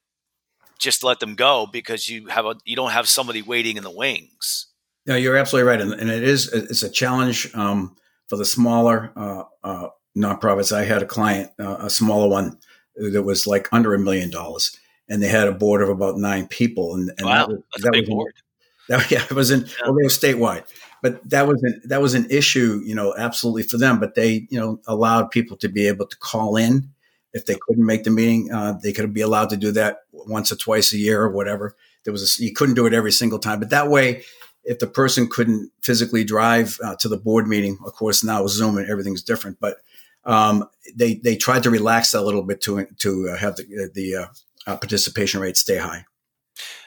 just 0.78 1.04
let 1.04 1.20
them 1.20 1.34
go 1.34 1.66
because 1.70 2.08
you 2.08 2.26
have 2.28 2.46
a 2.46 2.56
you 2.64 2.76
don't 2.76 2.90
have 2.90 3.08
somebody 3.08 3.42
waiting 3.42 3.76
in 3.76 3.84
the 3.84 3.90
wings. 3.90 4.66
No, 5.06 5.16
you're 5.16 5.36
absolutely 5.36 5.68
right, 5.68 5.80
and, 5.80 5.92
and 5.92 6.10
it 6.10 6.22
is 6.22 6.52
it's 6.52 6.82
a 6.82 6.90
challenge 6.90 7.54
um, 7.54 7.96
for 8.28 8.36
the 8.36 8.44
smaller 8.44 9.12
uh, 9.16 9.44
uh, 9.62 9.88
nonprofits. 10.16 10.74
I 10.74 10.84
had 10.84 11.02
a 11.02 11.06
client, 11.06 11.50
uh, 11.58 11.76
a 11.80 11.90
smaller 11.90 12.28
one, 12.28 12.58
that 12.96 13.22
was 13.22 13.46
like 13.46 13.68
under 13.72 13.94
a 13.94 13.98
million 13.98 14.30
dollars, 14.30 14.78
and 15.08 15.22
they 15.22 15.28
had 15.28 15.48
a 15.48 15.52
board 15.52 15.82
of 15.82 15.88
about 15.88 16.16
nine 16.16 16.46
people. 16.48 16.94
And, 16.94 17.10
and 17.18 17.26
wow, 17.26 17.46
that 17.46 17.48
was, 17.48 17.82
that 17.82 17.92
was 17.92 18.08
board. 18.08 18.34
That, 18.88 19.10
yeah, 19.10 19.24
it 19.24 19.32
was 19.32 19.50
in 19.50 19.60
yeah. 19.60 19.66
well, 19.86 19.94
they 19.94 20.02
were 20.02 20.10
statewide, 20.10 20.64
but 21.00 21.26
that 21.30 21.48
was 21.48 21.62
an, 21.62 21.80
that 21.86 22.02
was 22.02 22.12
an 22.12 22.26
issue, 22.28 22.82
you 22.84 22.94
know, 22.94 23.14
absolutely 23.16 23.62
for 23.62 23.78
them. 23.78 23.98
But 23.98 24.14
they, 24.14 24.46
you 24.50 24.60
know, 24.60 24.78
allowed 24.86 25.30
people 25.30 25.56
to 25.58 25.70
be 25.70 25.88
able 25.88 26.06
to 26.06 26.16
call 26.18 26.56
in 26.56 26.90
if 27.32 27.46
they 27.46 27.56
couldn't 27.66 27.86
make 27.86 28.04
the 28.04 28.10
meeting. 28.10 28.52
Uh, 28.52 28.74
they 28.82 28.92
could 28.92 29.14
be 29.14 29.22
allowed 29.22 29.48
to 29.50 29.56
do 29.56 29.72
that 29.72 30.00
once 30.12 30.52
or 30.52 30.56
twice 30.56 30.92
a 30.92 30.98
year 30.98 31.22
or 31.22 31.30
whatever. 31.30 31.76
There 32.04 32.12
was 32.12 32.38
a, 32.38 32.44
you 32.44 32.52
couldn't 32.52 32.74
do 32.74 32.84
it 32.84 32.92
every 32.92 33.12
single 33.12 33.38
time, 33.38 33.58
but 33.58 33.70
that 33.70 33.88
way, 33.88 34.22
if 34.64 34.78
the 34.78 34.86
person 34.86 35.28
couldn't 35.28 35.70
physically 35.82 36.24
drive 36.24 36.78
uh, 36.84 36.96
to 36.96 37.08
the 37.08 37.16
board 37.16 37.46
meeting, 37.46 37.78
of 37.86 37.92
course 37.94 38.22
now 38.22 38.42
with 38.42 38.52
Zoom 38.52 38.76
and 38.76 38.88
everything's 38.90 39.22
different, 39.22 39.58
but 39.60 39.78
um, 40.24 40.68
they 40.94 41.14
they 41.16 41.36
tried 41.36 41.62
to 41.64 41.70
relax 41.70 42.12
that 42.12 42.20
a 42.20 42.24
little 42.24 42.42
bit 42.42 42.60
to 42.62 42.86
to 42.98 43.30
uh, 43.30 43.36
have 43.36 43.56
the 43.56 43.90
the 43.94 44.16
uh, 44.16 44.26
uh, 44.66 44.76
participation 44.76 45.40
rate 45.40 45.56
stay 45.56 45.76
high. 45.76 46.04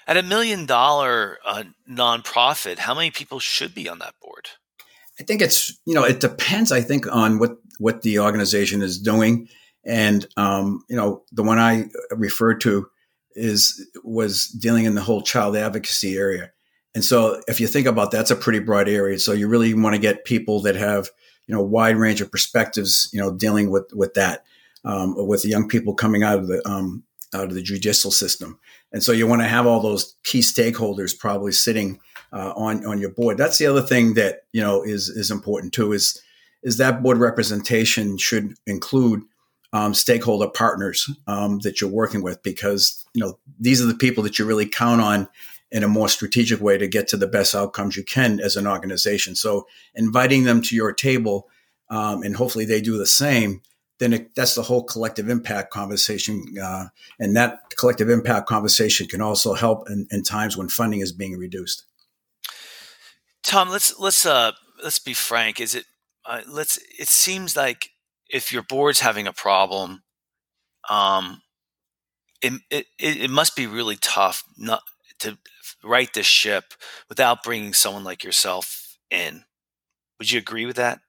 At 0.07 0.15
a 0.15 0.23
million 0.23 0.65
dollar 0.65 1.37
uh, 1.45 1.63
nonprofit, 1.89 2.77
how 2.77 2.95
many 2.95 3.11
people 3.11 3.39
should 3.39 3.75
be 3.75 3.89
on 3.89 3.99
that 3.99 4.13
board? 4.21 4.47
I 5.19 5.23
think 5.23 5.41
it's 5.41 5.77
you 5.85 5.93
know 5.93 6.03
it 6.03 6.19
depends. 6.19 6.71
I 6.71 6.81
think 6.81 7.13
on 7.13 7.39
what 7.39 7.57
what 7.79 8.03
the 8.03 8.19
organization 8.19 8.81
is 8.81 8.99
doing, 8.99 9.49
and 9.85 10.25
um, 10.37 10.83
you 10.89 10.95
know 10.95 11.23
the 11.31 11.43
one 11.43 11.59
I 11.59 11.89
referred 12.11 12.61
to 12.61 12.87
is 13.33 13.85
was 14.03 14.47
dealing 14.47 14.85
in 14.85 14.95
the 14.95 15.01
whole 15.01 15.21
child 15.21 15.55
advocacy 15.55 16.15
area. 16.17 16.51
And 16.95 17.03
so 17.03 17.41
if 17.47 17.59
you 17.59 17.67
think 17.67 17.85
about 17.85 18.11
that, 18.11 18.17
that's 18.17 18.31
a 18.31 18.35
pretty 18.35 18.59
broad 18.59 18.89
area. 18.89 19.19
So 19.19 19.33
you 19.33 19.47
really 19.47 19.73
want 19.73 19.93
to 19.93 20.01
get 20.01 20.25
people 20.25 20.61
that 20.61 20.75
have 20.75 21.09
you 21.47 21.55
know 21.55 21.61
wide 21.61 21.97
range 21.97 22.21
of 22.21 22.31
perspectives. 22.31 23.09
You 23.11 23.19
know 23.19 23.33
dealing 23.33 23.71
with 23.71 23.91
with 23.93 24.13
that 24.13 24.45
um, 24.85 25.15
with 25.27 25.41
the 25.41 25.49
young 25.49 25.67
people 25.67 25.93
coming 25.93 26.23
out 26.23 26.39
of 26.39 26.47
the 26.47 26.65
um, 26.67 27.03
out 27.33 27.45
of 27.45 27.53
the 27.53 27.61
judicial 27.61 28.11
system. 28.11 28.59
And 28.91 29.03
so 29.03 29.11
you 29.11 29.27
want 29.27 29.41
to 29.41 29.47
have 29.47 29.67
all 29.67 29.81
those 29.81 30.15
key 30.23 30.39
stakeholders 30.39 31.17
probably 31.17 31.51
sitting 31.51 31.99
uh, 32.31 32.53
on 32.55 32.85
on 32.85 32.99
your 32.99 33.11
board. 33.11 33.37
That's 33.37 33.57
the 33.57 33.67
other 33.67 33.81
thing 33.81 34.13
that 34.15 34.43
you 34.53 34.61
know 34.61 34.83
is 34.83 35.09
is 35.09 35.31
important 35.31 35.73
too. 35.73 35.93
Is 35.93 36.21
is 36.63 36.77
that 36.77 37.03
board 37.03 37.17
representation 37.17 38.17
should 38.17 38.53
include 38.65 39.21
um, 39.73 39.93
stakeholder 39.93 40.47
partners 40.49 41.09
um, 41.27 41.59
that 41.59 41.81
you're 41.81 41.89
working 41.89 42.21
with 42.21 42.41
because 42.43 43.05
you 43.13 43.21
know 43.23 43.37
these 43.59 43.81
are 43.81 43.85
the 43.85 43.95
people 43.95 44.23
that 44.23 44.39
you 44.39 44.45
really 44.45 44.67
count 44.67 45.01
on 45.01 45.27
in 45.71 45.83
a 45.83 45.87
more 45.87 46.07
strategic 46.07 46.61
way 46.61 46.77
to 46.77 46.87
get 46.87 47.09
to 47.09 47.17
the 47.17 47.27
best 47.27 47.53
outcomes 47.53 47.97
you 47.97 48.03
can 48.03 48.39
as 48.39 48.55
an 48.55 48.65
organization. 48.65 49.35
So 49.35 49.67
inviting 49.95 50.45
them 50.45 50.61
to 50.63 50.75
your 50.75 50.93
table, 50.93 51.49
um, 51.89 52.23
and 52.23 52.35
hopefully 52.35 52.65
they 52.65 52.81
do 52.81 52.97
the 52.97 53.05
same. 53.05 53.61
Then 53.99 54.13
it, 54.13 54.35
that's 54.35 54.55
the 54.55 54.61
whole 54.61 54.83
collective 54.83 55.27
impact 55.27 55.71
conversation, 55.71 56.45
uh, 56.61 56.85
and 57.19 57.35
that 57.35 57.75
collective 57.77 58.09
impact 58.09 58.47
conversation 58.47 59.07
can 59.07 59.21
also 59.21 59.53
help 59.53 59.89
in, 59.89 60.07
in 60.11 60.23
times 60.23 60.55
when 60.55 60.69
funding 60.69 60.99
is 60.99 61.11
being 61.11 61.37
reduced. 61.37 61.83
Tom, 63.43 63.69
let's 63.69 63.97
let's 63.99 64.25
uh, 64.25 64.51
let's 64.83 64.99
be 64.99 65.13
frank. 65.13 65.59
Is 65.59 65.73
it 65.73 65.85
uh, 66.25 66.41
let's? 66.47 66.77
It 66.99 67.07
seems 67.07 67.55
like 67.55 67.89
if 68.29 68.51
your 68.53 68.61
board's 68.61 68.99
having 68.99 69.25
a 69.25 69.33
problem, 69.33 70.03
um, 70.89 71.41
it, 72.41 72.53
it 72.69 72.85
it 72.99 73.31
must 73.31 73.55
be 73.55 73.65
really 73.65 73.95
tough 73.95 74.43
not 74.57 74.81
to 75.19 75.37
right 75.83 76.13
this 76.13 76.25
ship 76.25 76.73
without 77.09 77.43
bringing 77.43 77.73
someone 77.73 78.03
like 78.03 78.23
yourself 78.23 78.97
in. 79.09 79.43
Would 80.19 80.31
you 80.31 80.39
agree 80.39 80.65
with 80.65 80.75
that? 80.75 80.99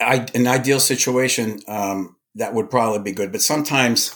I, 0.00 0.26
an 0.34 0.46
ideal 0.46 0.80
situation, 0.80 1.60
um, 1.68 2.16
that 2.34 2.54
would 2.54 2.70
probably 2.70 3.00
be 3.00 3.12
good. 3.12 3.32
But 3.32 3.42
sometimes 3.42 4.14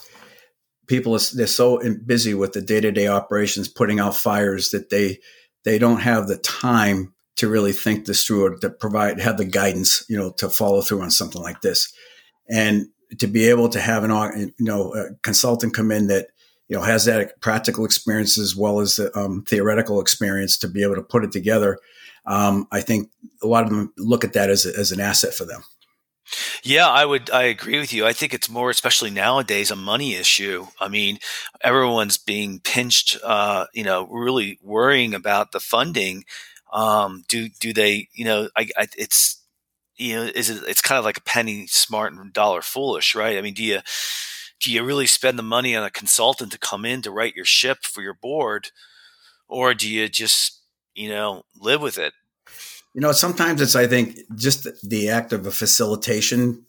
people 0.86 1.18
they're 1.34 1.46
so 1.46 1.80
busy 2.04 2.34
with 2.34 2.52
the 2.52 2.60
day 2.60 2.80
to 2.80 2.92
day 2.92 3.06
operations, 3.06 3.68
putting 3.68 4.00
out 4.00 4.16
fires 4.16 4.70
that 4.70 4.90
they 4.90 5.18
they 5.64 5.78
don't 5.78 6.00
have 6.00 6.26
the 6.26 6.38
time 6.38 7.14
to 7.36 7.48
really 7.48 7.72
think 7.72 8.04
this 8.04 8.24
through 8.24 8.44
or 8.44 8.56
to 8.56 8.70
provide 8.70 9.20
have 9.20 9.38
the 9.38 9.44
guidance, 9.44 10.04
you 10.08 10.18
know, 10.18 10.30
to 10.32 10.50
follow 10.50 10.82
through 10.82 11.02
on 11.02 11.10
something 11.10 11.40
like 11.40 11.60
this, 11.62 11.92
and 12.50 12.86
to 13.18 13.26
be 13.26 13.48
able 13.48 13.68
to 13.68 13.80
have 13.80 14.04
an 14.04 14.52
you 14.58 14.64
know 14.64 14.92
a 14.94 15.14
consultant 15.22 15.74
come 15.74 15.90
in 15.90 16.08
that 16.08 16.28
you 16.68 16.76
know 16.76 16.82
has 16.82 17.04
that 17.06 17.40
practical 17.40 17.84
experience 17.84 18.38
as 18.38 18.54
well 18.54 18.80
as 18.80 18.96
the 18.96 19.16
um, 19.18 19.42
theoretical 19.42 20.00
experience 20.00 20.58
to 20.58 20.68
be 20.68 20.82
able 20.82 20.96
to 20.96 21.02
put 21.02 21.24
it 21.24 21.32
together. 21.32 21.78
Um, 22.30 22.68
I 22.70 22.80
think 22.80 23.10
a 23.42 23.46
lot 23.46 23.64
of 23.64 23.70
them 23.70 23.92
look 23.98 24.24
at 24.24 24.34
that 24.34 24.50
as, 24.50 24.64
a, 24.64 24.78
as 24.78 24.92
an 24.92 25.00
asset 25.00 25.34
for 25.34 25.44
them. 25.44 25.64
Yeah, 26.62 26.88
I 26.88 27.04
would. 27.04 27.28
I 27.30 27.44
agree 27.44 27.80
with 27.80 27.92
you. 27.92 28.06
I 28.06 28.12
think 28.12 28.32
it's 28.32 28.48
more, 28.48 28.70
especially 28.70 29.10
nowadays, 29.10 29.72
a 29.72 29.76
money 29.76 30.14
issue. 30.14 30.68
I 30.78 30.86
mean, 30.86 31.18
everyone's 31.60 32.18
being 32.18 32.60
pinched. 32.60 33.18
Uh, 33.24 33.66
you 33.74 33.82
know, 33.82 34.06
really 34.06 34.58
worrying 34.62 35.12
about 35.12 35.50
the 35.50 35.58
funding, 35.58 36.24
um, 36.72 37.24
do 37.28 37.48
do 37.48 37.72
they? 37.72 38.08
You 38.14 38.24
know, 38.26 38.48
I, 38.56 38.68
I, 38.76 38.86
it's 38.96 39.42
you 39.96 40.14
know, 40.14 40.22
is 40.22 40.50
it? 40.50 40.62
It's 40.68 40.82
kind 40.82 41.00
of 41.00 41.04
like 41.04 41.18
a 41.18 41.22
penny 41.22 41.66
smart 41.66 42.12
and 42.12 42.32
dollar 42.32 42.62
foolish, 42.62 43.16
right? 43.16 43.36
I 43.36 43.40
mean, 43.40 43.54
do 43.54 43.64
you 43.64 43.80
do 44.60 44.72
you 44.72 44.84
really 44.84 45.06
spend 45.06 45.38
the 45.38 45.42
money 45.42 45.74
on 45.74 45.84
a 45.84 45.90
consultant 45.90 46.52
to 46.52 46.58
come 46.58 46.84
in 46.84 47.02
to 47.02 47.10
right 47.10 47.34
your 47.34 47.44
ship 47.44 47.78
for 47.82 48.02
your 48.02 48.14
board, 48.14 48.70
or 49.48 49.74
do 49.74 49.88
you 49.92 50.08
just 50.08 50.60
you 50.94 51.08
know 51.08 51.42
live 51.56 51.82
with 51.82 51.98
it? 51.98 52.12
You 52.94 53.00
know, 53.00 53.12
sometimes 53.12 53.60
it's 53.60 53.76
I 53.76 53.86
think 53.86 54.18
just 54.34 54.66
the 54.88 55.10
act 55.10 55.32
of 55.32 55.46
a 55.46 55.50
facilitation 55.50 56.64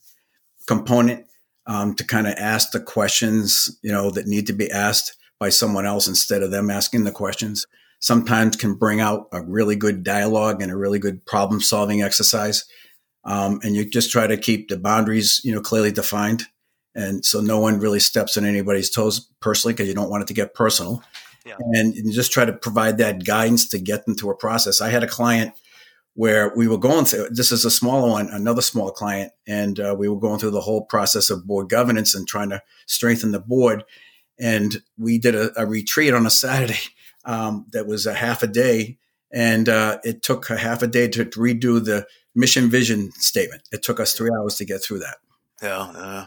component 0.68 1.26
um, 1.66 1.96
to 1.96 2.06
kind 2.06 2.28
of 2.28 2.34
ask 2.38 2.72
the 2.72 2.80
questions 2.80 3.70
you 3.82 3.92
know 3.92 4.12
that 4.12 4.28
need 4.28 4.48
to 4.48 4.54
be 4.54 4.70
asked 4.70 5.16
by 5.40 5.50
someone 5.50 5.86
else 5.86 6.08
instead 6.08 6.44
of 6.44 6.52
them 6.52 6.70
asking 6.70 7.04
the 7.04 7.12
questions 7.12 7.66
sometimes 8.02 8.56
can 8.56 8.74
bring 8.74 9.00
out 9.00 9.28
a 9.32 9.42
really 9.42 9.76
good 9.76 10.04
dialogue 10.04 10.62
and 10.62 10.72
a 10.72 10.78
really 10.78 11.00
good 11.00 11.26
problem 11.26 11.62
solving 11.62 12.02
exercise. 12.02 12.66
Um, 13.24 13.60
and 13.64 13.76
you 13.76 13.88
just 13.88 14.12
try 14.12 14.26
to 14.26 14.38
keep 14.38 14.70
the 14.70 14.78
boundaries, 14.78 15.40
you 15.44 15.54
know, 15.54 15.62
clearly 15.62 15.92
defined. 15.92 16.44
And 16.96 17.24
so 17.24 17.40
no 17.40 17.60
one 17.60 17.80
really 17.80 18.00
steps 18.00 18.36
on 18.36 18.44
anybody's 18.44 18.90
toes 18.90 19.30
personally 19.40 19.74
because 19.74 19.88
you 19.88 19.94
don't 19.94 20.10
want 20.10 20.24
it 20.24 20.28
to 20.28 20.34
get 20.34 20.56
personal. 20.56 21.04
Yeah. 21.46 21.58
And 21.60 21.96
you 21.96 22.12
just 22.12 22.32
try 22.32 22.44
to 22.44 22.54
provide 22.54 22.98
that 22.98 23.24
guidance 23.24 23.70
to 23.70 23.80
get 23.80 24.06
them 24.06 24.16
through 24.16 24.32
a 24.32 24.36
process. 24.36 24.82
I 24.82 24.90
had 24.90 25.04
a 25.04 25.08
client 25.08 25.54
where 26.14 26.54
we 26.56 26.68
were 26.68 26.78
going 26.78 27.06
through 27.06 27.30
this 27.30 27.52
is 27.52 27.64
a 27.64 27.72
smaller 27.72 28.10
one, 28.10 28.30
another 28.30 28.62
small 28.62 28.92
client, 28.92 29.32
and 29.48 29.80
uh, 29.80 29.96
we 29.98 30.10
were 30.10 30.20
going 30.20 30.40
through 30.40 30.52
the 30.52 30.62
whole 30.62 30.84
process 30.86 31.30
of 31.30 31.48
board 31.48 31.70
governance 31.70 32.14
and 32.14 32.28
trying 32.28 32.50
to 32.50 32.62
strengthen 32.86 33.32
the 33.32 33.40
board. 33.40 33.84
And 34.40 34.82
we 34.98 35.20
did 35.20 35.36
a, 35.36 35.52
a 35.60 35.66
retreat 35.66 36.14
on 36.14 36.26
a 36.26 36.32
Saturday 36.32 36.80
um, 37.26 37.66
that 37.72 37.88
was 37.88 38.06
a 38.06 38.14
half 38.14 38.44
a 38.44 38.48
day, 38.48 38.98
and 39.32 39.70
uh, 39.70 40.00
it 40.04 40.22
took 40.22 40.50
a 40.50 40.58
half 40.58 40.82
a 40.82 40.88
day 40.88 41.08
to, 41.10 41.26
redo 41.26 41.84
the 41.84 42.06
mission 42.36 42.70
vision 42.70 43.12
statement. 43.14 43.64
It 43.72 43.84
took 43.84 44.00
us 44.00 44.14
three 44.14 44.32
hours 44.38 44.56
to 44.56 44.66
get 44.66 44.84
through 44.84 45.00
that. 45.00 45.18
Yeah. 45.62 45.80
Uh, 45.80 46.26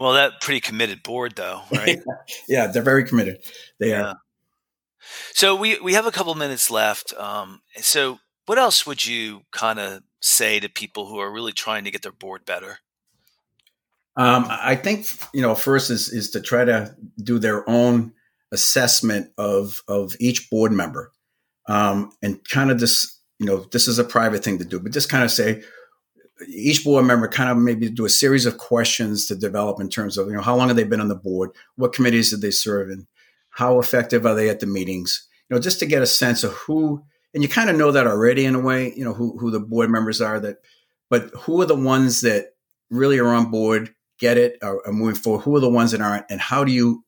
well, 0.00 0.14
that 0.14 0.40
pretty 0.40 0.60
committed 0.60 1.02
board, 1.04 1.34
though, 1.36 1.62
right? 1.72 2.02
yeah, 2.48 2.66
they're 2.66 2.82
very 2.82 3.04
committed. 3.04 3.38
They 3.78 3.90
yeah. 3.90 4.02
are. 4.02 4.20
So 5.32 5.54
we 5.54 5.78
we 5.80 5.92
have 5.92 6.06
a 6.06 6.10
couple 6.10 6.34
minutes 6.34 6.70
left. 6.70 7.12
Um, 7.14 7.60
so 7.76 8.18
what 8.46 8.58
else 8.58 8.86
would 8.86 9.06
you 9.06 9.42
kind 9.52 9.78
of 9.78 10.02
say 10.20 10.60
to 10.60 10.68
people 10.68 11.06
who 11.06 11.18
are 11.18 11.32
really 11.32 11.52
trying 11.52 11.84
to 11.84 11.90
get 11.90 12.02
their 12.02 12.12
board 12.12 12.44
better? 12.44 12.78
Um, 14.16 14.46
I 14.48 14.76
think 14.76 15.06
you 15.32 15.42
know 15.42 15.54
first 15.54 15.90
is 15.90 16.12
is 16.12 16.30
to 16.30 16.40
try 16.40 16.64
to 16.64 16.94
do 17.22 17.38
their 17.38 17.68
own 17.68 18.12
assessment 18.52 19.32
of 19.38 19.82
of 19.88 20.14
each 20.20 20.48
board 20.50 20.70
member, 20.70 21.10
um, 21.68 22.12
and 22.22 22.38
kind 22.48 22.70
of 22.70 22.78
just 22.78 23.20
you 23.40 23.46
know 23.46 23.66
this 23.72 23.88
is 23.88 23.98
a 23.98 24.04
private 24.04 24.44
thing 24.44 24.58
to 24.58 24.64
do, 24.64 24.78
but 24.78 24.92
just 24.92 25.08
kind 25.08 25.24
of 25.24 25.32
say 25.32 25.62
each 26.48 26.84
board 26.84 27.04
member 27.04 27.28
kind 27.28 27.50
of 27.50 27.56
maybe 27.56 27.88
do 27.88 28.04
a 28.04 28.10
series 28.10 28.46
of 28.46 28.58
questions 28.58 29.26
to 29.26 29.36
develop 29.36 29.80
in 29.80 29.88
terms 29.88 30.16
of 30.16 30.28
you 30.28 30.34
know 30.34 30.42
how 30.42 30.54
long 30.54 30.68
have 30.68 30.76
they 30.76 30.84
been 30.84 31.00
on 31.00 31.08
the 31.08 31.16
board, 31.16 31.50
what 31.74 31.92
committees 31.92 32.30
did 32.30 32.40
they 32.40 32.52
serve 32.52 32.90
in, 32.90 33.08
how 33.50 33.80
effective 33.80 34.26
are 34.26 34.34
they 34.34 34.48
at 34.48 34.60
the 34.60 34.66
meetings, 34.66 35.26
you 35.48 35.56
know, 35.56 35.60
just 35.60 35.78
to 35.80 35.86
get 35.86 36.02
a 36.02 36.06
sense 36.06 36.44
of 36.44 36.52
who, 36.52 37.04
and 37.34 37.42
you 37.42 37.48
kind 37.48 37.68
of 37.68 37.76
know 37.76 37.90
that 37.90 38.06
already 38.06 38.44
in 38.44 38.54
a 38.54 38.60
way, 38.60 38.94
you 38.96 39.04
know, 39.04 39.12
who 39.12 39.36
who 39.38 39.50
the 39.50 39.60
board 39.60 39.90
members 39.90 40.20
are 40.20 40.38
that, 40.40 40.58
but 41.10 41.30
who 41.40 41.60
are 41.60 41.66
the 41.66 41.74
ones 41.74 42.20
that 42.20 42.54
really 42.90 43.18
are 43.18 43.34
on 43.34 43.50
board, 43.50 43.94
get 44.18 44.38
it, 44.38 44.58
are, 44.62 44.86
are 44.86 44.92
moving 44.92 45.16
forward, 45.16 45.42
who 45.42 45.56
are 45.56 45.60
the 45.60 45.68
ones 45.68 45.90
that 45.90 46.00
aren't, 46.00 46.26
and 46.30 46.40
how 46.40 46.64
do 46.64 46.72
you 46.72 47.04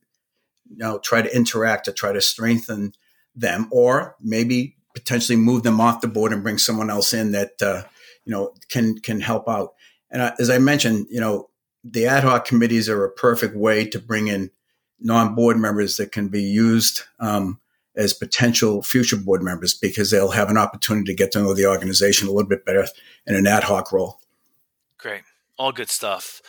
you 0.69 0.79
know 0.79 0.99
try 0.99 1.23
to 1.23 1.35
interact 1.35 1.85
to 1.85 1.93
try 1.93 2.12
to 2.12 2.21
strengthen 2.21 2.93
them, 3.35 3.69
or 3.71 4.17
maybe 4.21 4.77
potentially 4.95 5.37
move 5.37 5.62
them 5.62 5.81
off 5.81 6.01
the 6.01 6.09
board 6.09 6.33
and 6.33 6.43
bring 6.43 6.59
someone 6.59 6.91
else 6.91 7.12
in 7.12 7.33
that 7.33 7.62
uh, 7.62 7.83
you 8.25 8.33
know 8.33 8.53
can 8.69 8.99
can 8.99 9.21
help 9.21 9.49
out. 9.49 9.75
And 10.11 10.23
as 10.39 10.51
I 10.51 10.59
mentioned, 10.59 11.07
you 11.09 11.21
know 11.21 11.51
the 11.85 12.07
ad 12.07 12.25
hoc 12.25 12.45
committees 12.45 12.89
are 12.89 13.05
a 13.05 13.12
perfect 13.12 13.55
way 13.55 13.87
to 13.87 14.01
bring 14.01 14.27
in 14.27 14.51
non-board 14.99 15.57
members 15.57 15.99
that 15.99 16.11
can 16.11 16.29
be 16.29 16.43
used 16.43 17.03
um, 17.21 17.61
as 17.97 18.13
potential 18.13 18.83
future 18.83 19.17
board 19.17 19.43
members 19.43 19.75
because 19.75 20.11
they'll 20.11 20.31
have 20.31 20.51
an 20.51 20.59
opportunity 20.59 21.07
to 21.07 21.15
get 21.15 21.33
to 21.33 21.41
know 21.41 21.55
the 21.55 21.67
organization 21.67 22.29
a 22.29 22.31
little 22.31 22.49
bit 22.49 22.65
better 22.65 22.87
in 23.27 23.35
an 23.35 23.47
ad 23.47 23.65
hoc 23.65 23.93
role. 23.93 24.21
Great, 24.99 25.23
all 25.59 25.73
good 25.73 25.91
stuff. 25.91 26.43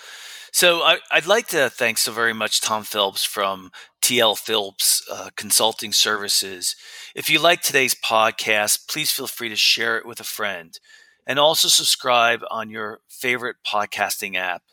So 0.52 0.82
I, 0.82 0.98
would 1.14 1.28
like 1.28 1.48
to 1.50 1.70
thank 1.70 1.98
so 1.98 2.12
very 2.12 2.34
much 2.34 2.62
Tom 2.62 2.84
Phillips 2.84 3.24
from 3.24 3.72
TL 4.02 4.38
Phillips 4.38 5.06
uh, 5.12 5.30
Consulting 5.36 5.92
Services. 5.92 6.76
If 7.14 7.30
you 7.30 7.40
like 7.40 7.62
today's 7.62 7.94
podcast, 7.94 8.88
please 8.88 9.12
feel 9.12 9.28
free 9.28 9.50
to 9.50 9.56
share 9.56 9.98
it 9.98 10.06
with 10.06 10.20
a 10.20 10.24
friend 10.24 10.80
and 11.28 11.38
also 11.38 11.68
subscribe 11.68 12.42
on 12.50 12.70
your 12.70 13.02
favorite 13.10 13.58
podcasting 13.66 14.36
app. 14.36 14.64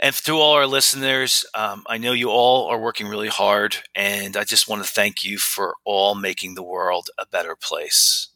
And 0.00 0.14
to 0.14 0.34
all 0.38 0.52
our 0.52 0.66
listeners, 0.66 1.44
um, 1.54 1.84
I 1.88 1.98
know 1.98 2.12
you 2.12 2.30
all 2.30 2.66
are 2.66 2.78
working 2.80 3.08
really 3.08 3.28
hard, 3.28 3.76
and 3.94 4.36
I 4.36 4.44
just 4.44 4.68
want 4.68 4.84
to 4.84 4.90
thank 4.90 5.24
you 5.24 5.38
for 5.38 5.76
all 5.84 6.14
making 6.14 6.54
the 6.54 6.62
world 6.62 7.08
a 7.18 7.26
better 7.26 7.56
place. 7.56 8.28